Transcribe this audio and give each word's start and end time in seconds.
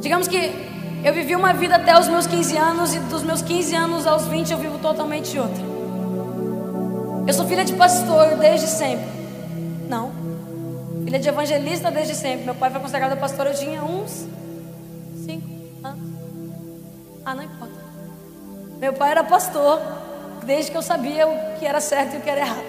Digamos 0.00 0.26
que 0.26 0.52
eu 1.04 1.12
vivi 1.12 1.36
uma 1.36 1.52
vida 1.52 1.76
até 1.76 1.98
os 1.98 2.08
meus 2.08 2.26
15 2.26 2.56
anos 2.56 2.94
e 2.94 2.98
dos 3.00 3.22
meus 3.22 3.42
15 3.42 3.74
anos 3.74 4.06
aos 4.06 4.26
20 4.26 4.50
eu 4.50 4.58
vivo 4.58 4.78
totalmente 4.78 5.38
outra. 5.38 5.62
Eu 7.26 7.34
sou 7.34 7.46
filha 7.46 7.64
de 7.64 7.74
pastor 7.74 8.36
desde 8.36 8.66
sempre. 8.66 9.06
Não. 9.88 10.10
Filha 11.04 11.18
de 11.18 11.28
evangelista 11.28 11.90
desde 11.90 12.14
sempre. 12.14 12.44
Meu 12.44 12.54
pai 12.54 12.70
foi 12.70 12.80
consagrado 12.80 13.16
pastor, 13.16 13.46
eu 13.46 13.54
tinha 13.54 13.82
uns 13.82 14.26
5 15.24 15.46
anos. 15.84 16.10
Ah, 17.24 17.34
não 17.34 17.42
importa. 17.42 17.74
Meu 18.78 18.92
pai 18.94 19.10
era 19.10 19.24
pastor 19.24 19.80
desde 20.44 20.70
que 20.70 20.76
eu 20.76 20.82
sabia 20.82 21.28
o 21.28 21.58
que 21.58 21.66
era 21.66 21.80
certo 21.80 22.14
e 22.14 22.18
o 22.18 22.20
que 22.20 22.30
era 22.30 22.40
errado. 22.40 22.64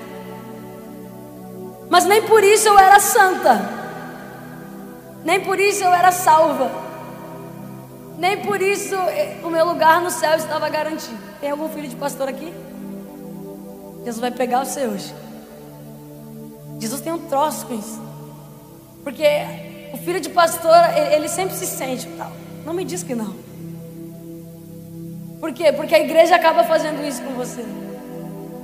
Mas 1.90 2.06
nem 2.06 2.22
por 2.24 2.44
isso 2.44 2.68
eu 2.68 2.78
era 2.78 3.00
santa. 3.00 3.60
Nem 5.24 5.40
por 5.42 5.60
isso 5.60 5.84
eu 5.84 5.94
era 5.94 6.12
salva. 6.12 6.81
Nem 8.22 8.38
por 8.44 8.62
isso 8.62 8.94
eh, 8.94 9.40
o 9.44 9.50
meu 9.50 9.66
lugar 9.66 10.00
no 10.00 10.12
céu 10.12 10.36
estava 10.36 10.70
garantido. 10.70 11.18
Tem 11.40 11.50
algum 11.50 11.68
filho 11.70 11.88
de 11.88 11.96
pastor 11.96 12.30
aqui? 12.30 12.54
Jesus 14.02 14.20
vai 14.20 14.30
pegar 14.30 14.64
você 14.64 14.86
hoje. 14.86 15.12
Jesus 16.80 17.02
tem 17.02 17.12
um 17.12 17.18
troço 17.18 17.66
com 17.66 17.74
isso. 17.74 18.00
Porque 19.04 19.26
o 19.92 19.98
filho 19.98 20.20
de 20.20 20.30
pastor, 20.30 20.76
ele, 21.12 21.28
sempre 21.28 21.56
se 21.56 21.66
sente 21.66 22.08
tal. 22.16 22.32
Não 22.64 22.76
me 22.76 22.86
diz 22.86 23.02
que 23.02 23.16
não. 23.16 23.34
Por 25.40 25.52
quê? 25.52 25.72
Porque 25.72 25.96
a 25.96 26.00
igreja 26.00 26.36
acaba 26.36 26.64
fazendo 26.64 27.04
isso 27.04 27.24
com 27.24 27.34
você. 27.34 27.66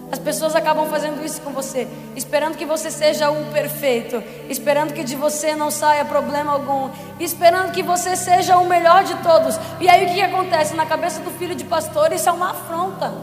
As 0.09 0.19
pessoas 0.19 0.55
acabam 0.55 0.87
fazendo 0.87 1.23
isso 1.25 1.41
com 1.41 1.51
você, 1.51 1.85
esperando 2.15 2.55
que 2.55 2.65
você 2.65 2.89
seja 2.89 3.29
o 3.29 3.51
perfeito, 3.51 4.23
esperando 4.49 4.93
que 4.93 5.03
de 5.03 5.15
você 5.15 5.53
não 5.53 5.69
saia 5.69 6.05
problema 6.05 6.53
algum, 6.53 6.89
esperando 7.19 7.71
que 7.71 7.83
você 7.83 8.15
seja 8.15 8.57
o 8.57 8.67
melhor 8.67 9.03
de 9.03 9.15
todos. 9.15 9.59
E 9.81 9.89
aí 9.89 10.05
o 10.05 10.13
que, 10.13 10.21
acontece? 10.21 10.75
Na 10.75 10.85
cabeça 10.85 11.19
do 11.19 11.31
filho 11.31 11.55
de 11.55 11.65
pastor, 11.65 12.13
isso 12.13 12.29
é 12.29 12.31
uma 12.31 12.51
afronta. 12.51 13.13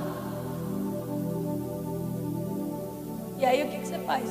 E 3.38 3.46
aí 3.46 3.62
o 3.62 3.68
que, 3.68 3.78
você 3.78 3.98
faz? 4.00 4.28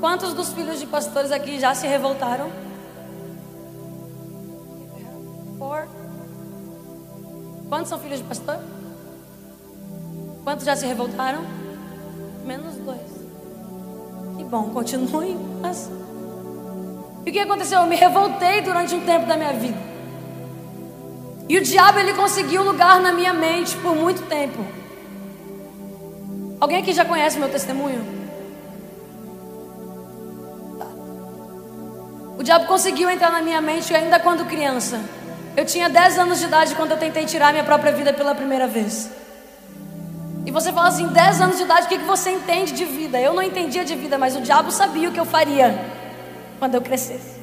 Quantos 0.00 0.32
dos 0.32 0.52
filhos 0.54 0.80
de 0.80 0.86
pastores 0.86 1.30
aqui 1.30 1.60
já 1.60 1.74
se 1.74 1.86
revoltaram? 1.86 2.50
Quantos 7.68 7.88
são 7.88 7.98
filhos 7.98 8.18
de 8.18 8.24
pastor? 8.24 8.58
Quantos 10.44 10.66
já 10.66 10.76
se 10.76 10.86
revoltaram? 10.86 11.42
Menos 12.44 12.76
dois. 12.76 13.00
Que 14.36 14.44
bom, 14.44 14.70
continuem 14.70 15.38
assim. 15.62 16.04
E 17.24 17.30
o 17.30 17.32
que 17.32 17.38
aconteceu? 17.38 17.80
Eu 17.80 17.86
me 17.86 17.96
revoltei 17.96 18.60
durante 18.60 18.94
um 18.94 19.00
tempo 19.00 19.26
da 19.26 19.36
minha 19.36 19.54
vida. 19.54 19.78
E 21.48 21.56
o 21.56 21.62
diabo 21.62 21.98
ele 21.98 22.12
conseguiu 22.12 22.62
lugar 22.62 23.00
na 23.00 23.12
minha 23.12 23.32
mente 23.32 23.74
por 23.78 23.96
muito 23.96 24.22
tempo. 24.28 24.62
Alguém 26.60 26.78
aqui 26.78 26.92
já 26.92 27.04
conhece 27.06 27.38
meu 27.38 27.48
testemunho? 27.48 28.04
O 32.38 32.42
diabo 32.42 32.66
conseguiu 32.66 33.08
entrar 33.08 33.30
na 33.32 33.40
minha 33.40 33.62
mente 33.62 33.94
ainda 33.94 34.20
quando 34.20 34.44
criança. 34.44 35.00
Eu 35.56 35.64
tinha 35.64 35.88
10 35.88 36.18
anos 36.18 36.38
de 36.38 36.44
idade 36.44 36.74
quando 36.74 36.90
eu 36.90 36.98
tentei 36.98 37.24
tirar 37.24 37.52
minha 37.52 37.64
própria 37.64 37.92
vida 37.92 38.12
pela 38.12 38.34
primeira 38.34 38.66
vez. 38.66 39.23
E 40.46 40.50
você 40.50 40.72
fala 40.72 40.88
assim, 40.88 41.06
10 41.06 41.40
anos 41.40 41.56
de 41.56 41.62
idade, 41.62 41.86
o 41.86 41.88
que, 41.88 41.98
que 41.98 42.04
você 42.04 42.30
entende 42.30 42.72
de 42.72 42.84
vida? 42.84 43.18
Eu 43.18 43.32
não 43.32 43.42
entendia 43.42 43.84
de 43.84 43.94
vida, 43.94 44.18
mas 44.18 44.36
o 44.36 44.40
diabo 44.40 44.70
sabia 44.70 45.08
o 45.08 45.12
que 45.12 45.20
eu 45.20 45.24
faria 45.24 45.78
quando 46.58 46.74
eu 46.74 46.82
crescesse. 46.82 47.34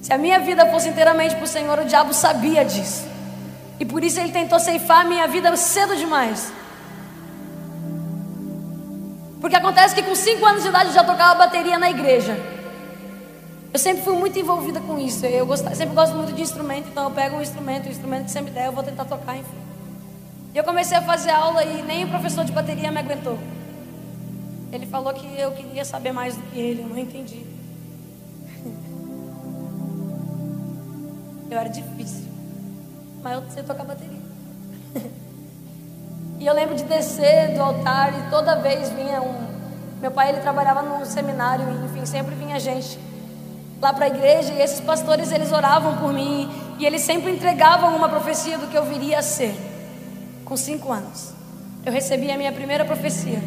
Se 0.00 0.12
a 0.12 0.16
minha 0.16 0.38
vida 0.38 0.66
fosse 0.70 0.88
inteiramente 0.88 1.34
para 1.34 1.44
o 1.44 1.48
Senhor, 1.48 1.78
o 1.78 1.84
diabo 1.84 2.14
sabia 2.14 2.64
disso. 2.64 3.04
E 3.78 3.84
por 3.84 4.02
isso 4.02 4.18
ele 4.18 4.32
tentou 4.32 4.58
ceifar 4.58 5.02
a 5.02 5.04
minha 5.04 5.26
vida 5.26 5.54
cedo 5.56 5.94
demais. 5.96 6.50
Porque 9.40 9.54
acontece 9.54 9.94
que 9.94 10.02
com 10.02 10.14
5 10.14 10.46
anos 10.46 10.62
de 10.62 10.68
idade 10.68 10.88
eu 10.88 10.94
já 10.94 11.04
tocava 11.04 11.34
bateria 11.34 11.78
na 11.78 11.90
igreja. 11.90 12.38
Eu 13.72 13.78
sempre 13.78 14.02
fui 14.02 14.14
muito 14.14 14.38
envolvida 14.38 14.80
com 14.80 14.98
isso. 14.98 15.26
Eu 15.26 15.46
sempre 15.56 15.94
gosto 15.94 16.14
muito 16.16 16.32
de 16.32 16.40
instrumento, 16.40 16.88
então 16.88 17.04
eu 17.04 17.10
pego 17.10 17.36
um 17.36 17.42
instrumento, 17.42 17.86
o 17.86 17.90
instrumento 17.90 18.32
que 18.32 18.40
me 18.40 18.50
der, 18.50 18.66
eu 18.66 18.72
vou 18.72 18.82
tentar 18.82 19.04
tocar, 19.04 19.36
enfim. 19.36 19.75
E 20.56 20.58
eu 20.58 20.64
comecei 20.64 20.96
a 20.96 21.02
fazer 21.02 21.28
aula 21.28 21.62
e 21.62 21.82
nem 21.82 22.04
o 22.04 22.08
professor 22.08 22.42
de 22.42 22.50
bateria 22.50 22.90
me 22.90 22.98
aguentou. 22.98 23.38
Ele 24.72 24.86
falou 24.86 25.12
que 25.12 25.38
eu 25.38 25.52
queria 25.52 25.84
saber 25.84 26.12
mais 26.12 26.34
do 26.34 26.42
que 26.44 26.58
ele, 26.58 26.80
eu 26.80 26.88
não 26.88 26.96
entendi. 26.96 27.44
Eu 31.50 31.58
era 31.58 31.68
difícil, 31.68 32.24
mas 33.22 33.34
eu 33.34 33.42
sei 33.50 33.62
tocar 33.64 33.84
bateria. 33.84 34.18
E 36.40 36.46
eu 36.46 36.54
lembro 36.54 36.74
de 36.74 36.84
descer 36.84 37.54
do 37.54 37.62
altar 37.62 38.18
e 38.18 38.30
toda 38.30 38.56
vez 38.56 38.88
vinha 38.88 39.20
um. 39.20 39.46
Meu 40.00 40.10
pai 40.10 40.30
ele 40.30 40.40
trabalhava 40.40 40.80
num 40.80 41.04
seminário, 41.04 41.66
enfim, 41.84 42.06
sempre 42.06 42.34
vinha 42.34 42.58
gente 42.58 42.98
lá 43.80 43.92
para 43.92 44.06
a 44.06 44.08
igreja 44.08 44.54
e 44.54 44.62
esses 44.62 44.80
pastores 44.80 45.32
eles 45.32 45.52
oravam 45.52 45.98
por 45.98 46.14
mim 46.14 46.50
e 46.78 46.86
eles 46.86 47.02
sempre 47.02 47.30
entregavam 47.30 47.94
uma 47.94 48.08
profecia 48.08 48.56
do 48.56 48.66
que 48.68 48.76
eu 48.76 48.86
viria 48.86 49.18
a 49.18 49.22
ser 49.22 49.54
com 50.46 50.56
cinco 50.56 50.92
anos, 50.92 51.34
eu 51.84 51.92
recebi 51.92 52.30
a 52.30 52.38
minha 52.38 52.52
primeira 52.52 52.84
profecia 52.84 53.40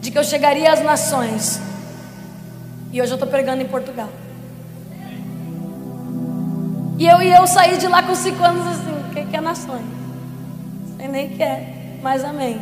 de 0.00 0.10
que 0.10 0.18
eu 0.18 0.22
chegaria 0.22 0.70
às 0.70 0.82
nações. 0.82 1.60
E 2.92 3.00
hoje 3.00 3.10
eu 3.10 3.14
estou 3.14 3.28
pregando 3.28 3.62
em 3.62 3.66
Portugal. 3.66 4.08
E 6.98 7.06
eu, 7.06 7.22
e 7.22 7.32
eu 7.32 7.46
saí 7.46 7.78
de 7.78 7.88
lá 7.88 8.02
com 8.02 8.14
cinco 8.14 8.44
anos 8.44 8.66
assim, 8.66 8.92
o 8.92 9.14
que, 9.14 9.24
que 9.24 9.36
é 9.36 9.40
nações? 9.40 9.86
Sei 10.98 11.08
nem 11.08 11.30
que 11.30 11.42
é, 11.42 11.98
mas 12.02 12.22
amém. 12.22 12.60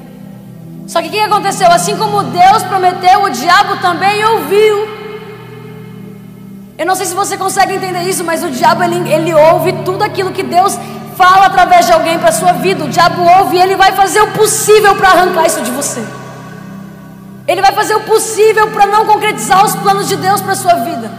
Só 0.86 1.02
que 1.02 1.08
o 1.08 1.10
que 1.10 1.18
aconteceu? 1.18 1.68
Assim 1.68 1.96
como 1.96 2.22
Deus 2.22 2.62
prometeu, 2.62 3.24
o 3.24 3.30
diabo 3.30 3.78
também 3.78 4.24
ouviu. 4.24 4.98
Eu 6.78 6.86
não 6.86 6.94
sei 6.94 7.06
se 7.06 7.14
você 7.14 7.36
consegue 7.36 7.74
entender 7.74 8.02
isso, 8.04 8.22
mas 8.22 8.44
o 8.44 8.50
diabo 8.50 8.84
ele, 8.84 9.10
ele 9.10 9.34
ouve 9.34 9.72
tudo 9.84 10.04
aquilo 10.04 10.30
que 10.30 10.44
Deus 10.44 10.78
fala 11.18 11.46
através 11.46 11.84
de 11.84 11.92
alguém 11.92 12.16
para 12.16 12.28
a 12.28 12.32
sua 12.40 12.52
vida, 12.52 12.84
o 12.84 12.88
diabo 12.88 13.20
ouve 13.38 13.56
e 13.56 13.60
ele 13.60 13.74
vai 13.74 13.90
fazer 13.92 14.20
o 14.20 14.28
possível 14.28 14.94
para 14.94 15.08
arrancar 15.08 15.46
isso 15.46 15.60
de 15.62 15.72
você. 15.72 16.00
Ele 17.46 17.60
vai 17.60 17.72
fazer 17.72 17.96
o 17.96 18.00
possível 18.00 18.68
para 18.70 18.86
não 18.86 19.04
concretizar 19.04 19.64
os 19.66 19.74
planos 19.74 20.06
de 20.06 20.14
Deus 20.16 20.40
para 20.40 20.52
a 20.52 20.56
sua 20.56 20.74
vida. 20.74 21.10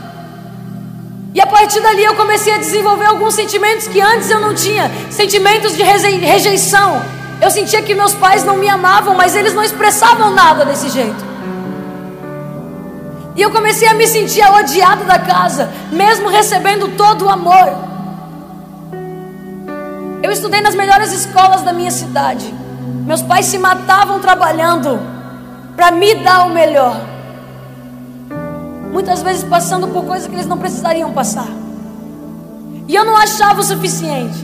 E 1.33 1.41
a 1.41 1.45
partir 1.45 1.81
dali 1.81 2.03
eu 2.03 2.15
comecei 2.15 2.53
a 2.53 2.57
desenvolver 2.57 3.07
alguns 3.07 3.33
sentimentos 3.33 3.87
que 3.87 3.99
antes 3.99 4.29
eu 4.31 4.39
não 4.39 4.55
tinha, 4.55 4.89
sentimentos 5.09 5.75
de 5.75 5.83
rejeição. 5.83 7.01
Eu 7.41 7.51
sentia 7.51 7.81
que 7.81 7.93
meus 7.93 8.13
pais 8.13 8.43
não 8.43 8.55
me 8.55 8.69
amavam, 8.69 9.13
mas 9.15 9.35
eles 9.35 9.53
não 9.53 9.63
expressavam 9.63 10.31
nada 10.31 10.63
desse 10.63 10.89
jeito. 10.89 11.23
E 13.35 13.41
eu 13.41 13.51
comecei 13.51 13.87
a 13.87 13.93
me 13.93 14.07
sentir 14.07 14.43
odiado 14.49 15.03
da 15.03 15.19
casa, 15.19 15.69
mesmo 15.91 16.29
recebendo 16.29 16.89
todo 16.95 17.25
o 17.25 17.29
amor. 17.29 17.88
Eu 20.29 20.33
estudei 20.33 20.61
nas 20.61 20.75
melhores 20.75 21.11
escolas 21.11 21.63
da 21.63 21.73
minha 21.73 21.89
cidade. 21.89 22.53
Meus 23.03 23.19
pais 23.19 23.47
se 23.47 23.57
matavam 23.57 24.19
trabalhando 24.19 24.99
para 25.75 25.89
me 25.89 26.13
dar 26.23 26.45
o 26.45 26.51
melhor. 26.51 27.01
Muitas 28.91 29.23
vezes 29.23 29.43
passando 29.43 29.87
por 29.87 30.05
coisas 30.05 30.27
que 30.27 30.35
eles 30.35 30.45
não 30.45 30.59
precisariam 30.59 31.11
passar. 31.11 31.47
E 32.87 32.93
eu 32.93 33.03
não 33.03 33.17
achava 33.17 33.59
o 33.59 33.63
suficiente. 33.63 34.37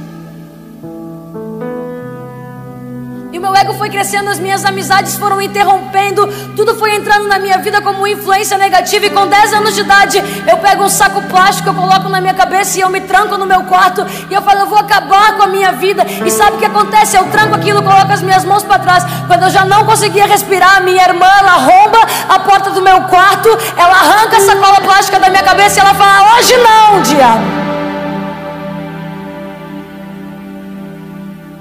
Meu 3.46 3.56
ego 3.56 3.76
foi 3.76 3.92
crescendo, 3.92 4.28
as 4.28 4.40
minhas 4.40 4.66
amizades 4.66 5.16
foram 5.18 5.40
interrompendo, 5.40 6.26
tudo 6.56 6.74
foi 6.76 6.96
entrando 6.96 7.28
na 7.28 7.38
minha 7.38 7.60
vida 7.60 7.80
como 7.80 8.08
influência 8.08 8.58
negativa. 8.58 9.06
E 9.06 9.10
com 9.12 9.28
10 9.28 9.54
anos 9.54 9.76
de 9.76 9.82
idade, 9.82 10.18
eu 10.48 10.58
pego 10.58 10.84
um 10.84 10.90
saco 10.90 11.22
plástico, 11.24 11.70
eu 11.70 11.74
coloco 11.76 12.10
na 12.10 12.20
minha 12.20 12.34
cabeça 12.34 12.80
e 12.80 12.82
eu 12.82 12.90
me 12.90 13.02
tranco 13.02 13.38
no 13.38 13.46
meu 13.46 13.62
quarto. 13.66 14.04
E 14.32 14.34
eu 14.34 14.42
falo, 14.42 14.62
eu 14.62 14.66
vou 14.66 14.80
acabar 14.80 15.38
com 15.38 15.44
a 15.44 15.48
minha 15.48 15.72
vida. 15.74 16.04
E 16.26 16.32
sabe 16.32 16.56
o 16.56 16.60
que 16.60 16.66
acontece? 16.66 17.16
Eu 17.16 17.26
tranco 17.26 17.54
aquilo, 17.54 17.84
coloco 17.84 18.12
as 18.12 18.24
minhas 18.24 18.44
mãos 18.44 18.64
para 18.64 18.80
trás. 18.80 19.04
Quando 19.28 19.44
eu 19.44 19.50
já 19.52 19.64
não 19.64 19.86
conseguia 19.86 20.26
respirar, 20.26 20.82
minha 20.82 21.04
irmã, 21.04 21.28
ela 21.40 21.52
arromba 21.52 22.00
a 22.28 22.40
porta 22.40 22.72
do 22.72 22.82
meu 22.82 23.02
quarto, 23.02 23.50
ela 23.78 23.94
arranca 23.94 24.38
a 24.38 24.42
sacola 24.42 24.82
plástica 24.82 25.20
da 25.20 25.30
minha 25.30 25.44
cabeça 25.44 25.78
e 25.78 25.82
ela 25.82 25.94
fala: 25.94 26.36
Hoje 26.36 26.58
não, 26.58 27.02
diabo. 27.04 27.66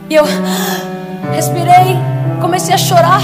E 0.08 0.14
eu 0.14 0.24
respirei, 1.32 1.96
comecei 2.40 2.74
a 2.74 2.78
chorar. 2.78 3.20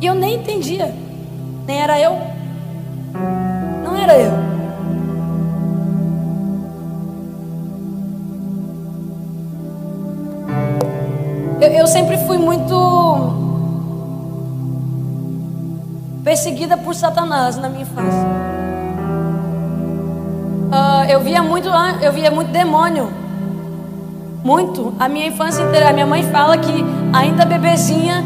E 0.00 0.06
eu 0.06 0.14
nem 0.14 0.34
entendia. 0.34 0.92
Nem 1.66 1.80
era 1.80 2.00
eu. 2.00 2.18
Não 3.84 3.96
era 3.96 4.18
eu. 4.18 4.32
Eu, 11.60 11.70
eu 11.70 11.86
sempre 11.86 12.16
fui 12.26 12.36
muito 12.36 13.40
perseguida 16.24 16.76
por 16.76 16.94
Satanás 16.94 17.56
na 17.56 17.68
minha 17.68 17.82
infância. 17.82 18.26
Uh, 20.72 21.04
eu 21.08 21.20
via 21.20 21.42
muito, 21.42 21.68
eu 22.00 22.12
via 22.12 22.30
muito 22.30 22.50
demônio. 22.50 23.21
Muito. 24.44 24.92
A 24.98 25.08
minha 25.08 25.26
infância 25.26 25.62
inteira. 25.62 25.90
A 25.90 25.92
minha 25.92 26.06
mãe 26.06 26.22
fala 26.24 26.56
que 26.58 26.84
ainda 27.12 27.44
bebezinha, 27.44 28.22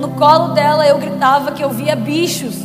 no 0.00 0.08
colo 0.10 0.48
dela 0.48 0.86
eu 0.86 0.98
gritava 0.98 1.52
que 1.52 1.62
eu 1.62 1.70
via 1.70 1.96
bichos. 1.96 2.56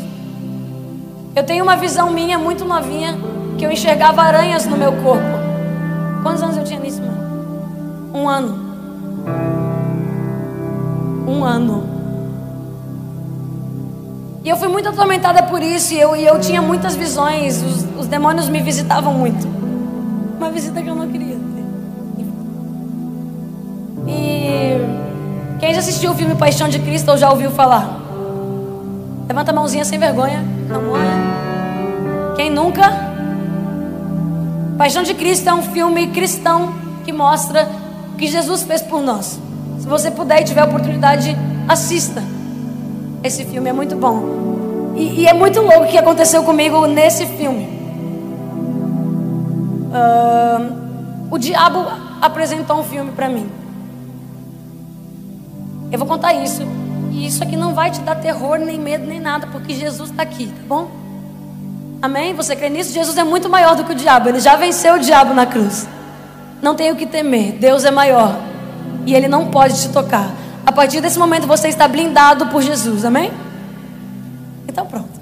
Eu 1.35 1.43
tenho 1.43 1.63
uma 1.63 1.75
visão 1.75 2.11
minha 2.11 2.37
muito 2.37 2.63
novinha 2.63 3.17
que 3.57 3.65
eu 3.65 3.71
enxergava 3.71 4.21
aranhas 4.21 4.65
no 4.65 4.77
meu 4.77 4.91
corpo. 4.91 5.43
Quantos 6.21 6.43
anos 6.43 6.57
eu 6.57 6.63
tinha 6.63 6.79
nisso, 6.79 7.01
mãe? 7.01 8.21
Um 8.21 8.29
ano. 8.29 8.59
Um 11.27 11.43
ano. 11.43 11.83
E 14.43 14.49
eu 14.49 14.57
fui 14.57 14.67
muito 14.67 14.89
atormentada 14.89 15.41
por 15.43 15.63
isso, 15.63 15.93
e 15.93 15.99
eu, 15.99 16.15
e 16.15 16.25
eu 16.25 16.39
tinha 16.39 16.61
muitas 16.61 16.95
visões, 16.95 17.61
os, 17.63 18.01
os 18.01 18.07
demônios 18.07 18.49
me 18.49 18.61
visitavam 18.61 19.13
muito. 19.13 19.47
Uma 20.37 20.51
visita 20.51 20.81
que 20.81 20.89
eu 20.89 20.95
não 20.95 21.09
queria 21.09 21.32
quem 25.63 25.73
já 25.73 25.79
assistiu 25.79 26.11
o 26.11 26.13
filme 26.13 26.35
Paixão 26.35 26.67
de 26.67 26.77
Cristo 26.77 27.09
ou 27.09 27.17
já 27.17 27.29
ouviu 27.29 27.49
falar? 27.49 27.97
Levanta 29.29 29.51
a 29.51 29.55
mãozinha 29.55 29.85
sem 29.85 29.97
vergonha. 29.97 30.43
Amor. 30.69 30.99
Quem 32.35 32.49
nunca? 32.49 32.91
Paixão 34.77 35.03
de 35.03 35.13
Cristo 35.13 35.47
é 35.47 35.53
um 35.53 35.61
filme 35.61 36.07
cristão 36.07 36.73
que 37.05 37.13
mostra 37.13 37.65
o 38.13 38.17
que 38.17 38.27
Jesus 38.27 38.63
fez 38.63 38.81
por 38.81 39.01
nós. 39.01 39.39
Se 39.79 39.87
você 39.87 40.11
puder 40.11 40.41
e 40.41 40.43
tiver 40.43 40.65
oportunidade, 40.65 41.33
assista. 41.65 42.21
Esse 43.23 43.45
filme 43.45 43.69
é 43.69 43.73
muito 43.73 43.95
bom. 43.95 44.91
E, 44.97 45.21
e 45.21 45.27
é 45.27 45.33
muito 45.33 45.61
louco 45.61 45.85
o 45.85 45.87
que 45.87 45.97
aconteceu 45.97 46.43
comigo 46.43 46.85
nesse 46.87 47.25
filme. 47.25 47.69
Uh, 49.93 51.31
o 51.31 51.37
diabo 51.37 51.85
apresentou 52.21 52.81
um 52.81 52.83
filme 52.83 53.13
para 53.13 53.29
mim. 53.29 53.62
Eu 55.93 55.99
vou 55.99 56.07
contar 56.07 56.33
isso. 56.33 56.63
E 57.11 57.27
isso 57.27 57.43
aqui 57.43 57.55
não 57.55 57.75
vai 57.75 57.91
te 57.91 58.01
dar 58.01 58.15
terror, 58.15 58.57
nem 58.57 58.79
medo, 58.79 59.05
nem 59.05 59.19
nada, 59.19 59.45
porque 59.51 59.75
Jesus 59.75 60.09
está 60.09 60.23
aqui, 60.23 60.47
tá 60.47 60.63
bom? 60.67 60.89
Amém? 62.01 62.33
Você 62.33 62.55
crê 62.55 62.67
nisso? 62.67 62.91
Jesus 62.91 63.15
é 63.15 63.23
muito 63.23 63.47
maior 63.47 63.75
do 63.75 63.83
que 63.83 63.91
o 63.91 63.95
diabo. 63.95 64.27
Ele 64.27 64.39
já 64.39 64.55
venceu 64.55 64.95
o 64.95 64.99
diabo 64.99 65.35
na 65.35 65.45
cruz. 65.45 65.87
Não 66.63 66.73
tem 66.73 66.91
o 66.91 66.95
que 66.95 67.05
temer. 67.05 67.53
Deus 67.59 67.85
é 67.85 67.91
maior. 67.91 68.35
E 69.05 69.13
ele 69.13 69.27
não 69.27 69.51
pode 69.51 69.79
te 69.79 69.89
tocar. 69.89 70.31
A 70.65 70.71
partir 70.71 70.99
desse 70.99 71.19
momento 71.19 71.45
você 71.45 71.67
está 71.67 71.87
blindado 71.87 72.47
por 72.47 72.63
Jesus, 72.63 73.05
amém? 73.05 73.31
Então 74.67 74.87
pronto. 74.87 75.21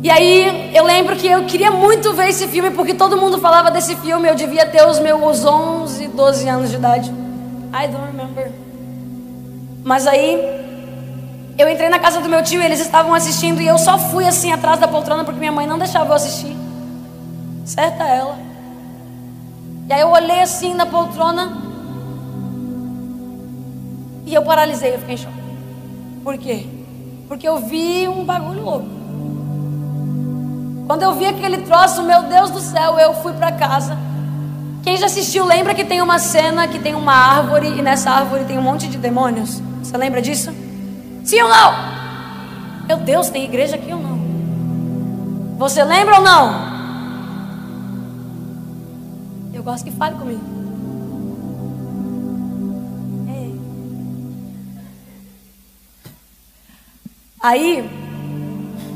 E 0.00 0.08
aí 0.08 0.70
eu 0.76 0.84
lembro 0.84 1.16
que 1.16 1.26
eu 1.26 1.44
queria 1.44 1.72
muito 1.72 2.12
ver 2.12 2.28
esse 2.28 2.46
filme 2.46 2.70
porque 2.70 2.94
todo 2.94 3.16
mundo 3.16 3.38
falava 3.38 3.68
desse 3.68 3.96
filme. 3.96 4.28
Eu 4.28 4.36
devia 4.36 4.64
ter 4.64 4.86
os 4.86 5.00
meus 5.00 5.44
11, 5.44 6.06
12 6.06 6.48
anos 6.48 6.70
de 6.70 6.76
idade. 6.76 7.27
I 7.72 7.86
don't 7.86 8.06
remember. 8.06 8.50
Mas 9.84 10.06
aí 10.06 10.58
eu 11.58 11.68
entrei 11.68 11.88
na 11.88 11.98
casa 11.98 12.20
do 12.20 12.28
meu 12.28 12.42
tio 12.42 12.62
eles 12.62 12.80
estavam 12.80 13.14
assistindo 13.14 13.60
e 13.60 13.66
eu 13.66 13.78
só 13.78 13.98
fui 13.98 14.26
assim 14.26 14.52
atrás 14.52 14.78
da 14.78 14.86
poltrona 14.86 15.24
porque 15.24 15.38
minha 15.40 15.52
mãe 15.52 15.66
não 15.66 15.78
deixava 15.78 16.10
eu 16.10 16.14
assistir. 16.14 16.56
Certa 17.64 18.04
ela. 18.04 18.38
E 19.88 19.92
aí 19.92 20.00
eu 20.00 20.10
olhei 20.10 20.40
assim 20.40 20.74
na 20.74 20.86
poltrona 20.86 21.56
e 24.24 24.34
eu 24.34 24.42
paralisei, 24.42 24.94
eu 24.94 24.98
fiquei 24.98 25.14
em 25.14 25.18
choque. 25.18 25.34
Por 26.22 26.36
quê? 26.38 26.66
Porque 27.26 27.48
eu 27.48 27.58
vi 27.58 28.06
um 28.06 28.24
bagulho 28.24 28.62
louco. 28.62 28.88
Quando 30.86 31.02
eu 31.02 31.12
vi 31.14 31.26
aquele 31.26 31.58
troço, 31.58 32.02
meu 32.02 32.22
Deus 32.22 32.50
do 32.50 32.60
céu, 32.60 32.98
eu 32.98 33.14
fui 33.14 33.32
para 33.32 33.52
casa. 33.52 34.07
Quem 34.88 34.96
já 34.96 35.04
assistiu 35.04 35.44
lembra 35.44 35.74
que 35.74 35.84
tem 35.84 36.00
uma 36.00 36.18
cena 36.18 36.66
que 36.66 36.78
tem 36.78 36.94
uma 36.94 37.12
árvore 37.12 37.66
e 37.66 37.82
nessa 37.82 38.10
árvore 38.10 38.46
tem 38.46 38.56
um 38.56 38.62
monte 38.62 38.88
de 38.88 38.96
demônios? 38.96 39.60
Você 39.82 39.94
lembra 39.98 40.22
disso? 40.22 40.50
Sim 41.22 41.42
ou 41.42 41.48
não? 41.50 41.74
Meu 42.86 42.96
Deus, 42.96 43.28
tem 43.28 43.44
igreja 43.44 43.76
aqui 43.76 43.92
ou 43.92 44.00
não? 44.00 44.18
Você 45.58 45.84
lembra 45.84 46.14
ou 46.16 46.22
não? 46.22 46.54
Eu 49.52 49.62
gosto 49.62 49.84
que 49.84 49.90
fale 49.90 50.16
comigo. 50.16 50.40
Aí, 57.42 57.82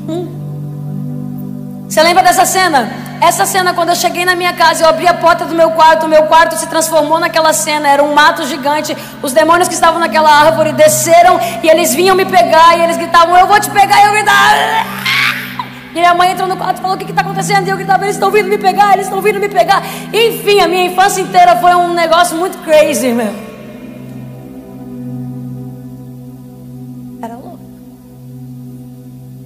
hum, 0.09 1.85
você 1.87 2.01
lembra 2.01 2.23
dessa 2.23 2.47
cena? 2.47 3.02
Essa 3.25 3.45
cena, 3.45 3.73
quando 3.73 3.87
eu 3.87 3.95
cheguei 3.95 4.25
na 4.25 4.35
minha 4.35 4.51
casa, 4.51 4.83
eu 4.83 4.89
abri 4.89 5.07
a 5.07 5.13
porta 5.13 5.45
do 5.45 5.55
meu 5.55 5.71
quarto, 5.71 6.05
o 6.05 6.09
meu 6.09 6.23
quarto 6.23 6.57
se 6.57 6.67
transformou 6.67 7.21
naquela 7.21 7.53
cena, 7.53 7.87
era 7.87 8.03
um 8.03 8.13
mato 8.13 8.45
gigante. 8.45 8.97
Os 9.21 9.31
demônios 9.31 9.69
que 9.69 9.73
estavam 9.73 9.97
naquela 9.97 10.29
árvore 10.29 10.73
desceram 10.73 11.39
e 11.63 11.69
eles 11.69 11.93
vinham 11.93 12.17
me 12.17 12.25
pegar 12.25 12.77
e 12.77 12.81
eles 12.81 12.97
gritavam: 12.97 13.37
Eu 13.37 13.47
vou 13.47 13.57
te 13.61 13.69
pegar. 13.69 14.01
E 14.01 14.07
eu 14.07 14.11
gritava. 14.11 14.57
E 15.91 15.99
minha 15.99 16.13
mãe 16.13 16.33
entrou 16.33 16.49
no 16.49 16.57
quarto 16.57 16.79
e 16.79 16.81
falou: 16.81 16.97
O 16.97 16.99
que 16.99 17.09
está 17.09 17.21
acontecendo? 17.21 17.65
E 17.65 17.69
eu 17.69 17.77
gritava: 17.77 18.03
Eles 18.03 18.17
estão 18.17 18.29
vindo 18.29 18.49
me 18.49 18.57
pegar, 18.57 18.91
eles 18.91 19.05
estão 19.05 19.21
vindo 19.21 19.39
me 19.39 19.47
pegar. 19.47 19.81
Enfim, 20.11 20.59
a 20.59 20.67
minha 20.67 20.87
infância 20.87 21.21
inteira 21.21 21.55
foi 21.55 21.73
um 21.75 21.93
negócio 21.93 22.35
muito 22.35 22.57
crazy, 22.57 23.13
meu. 23.13 23.52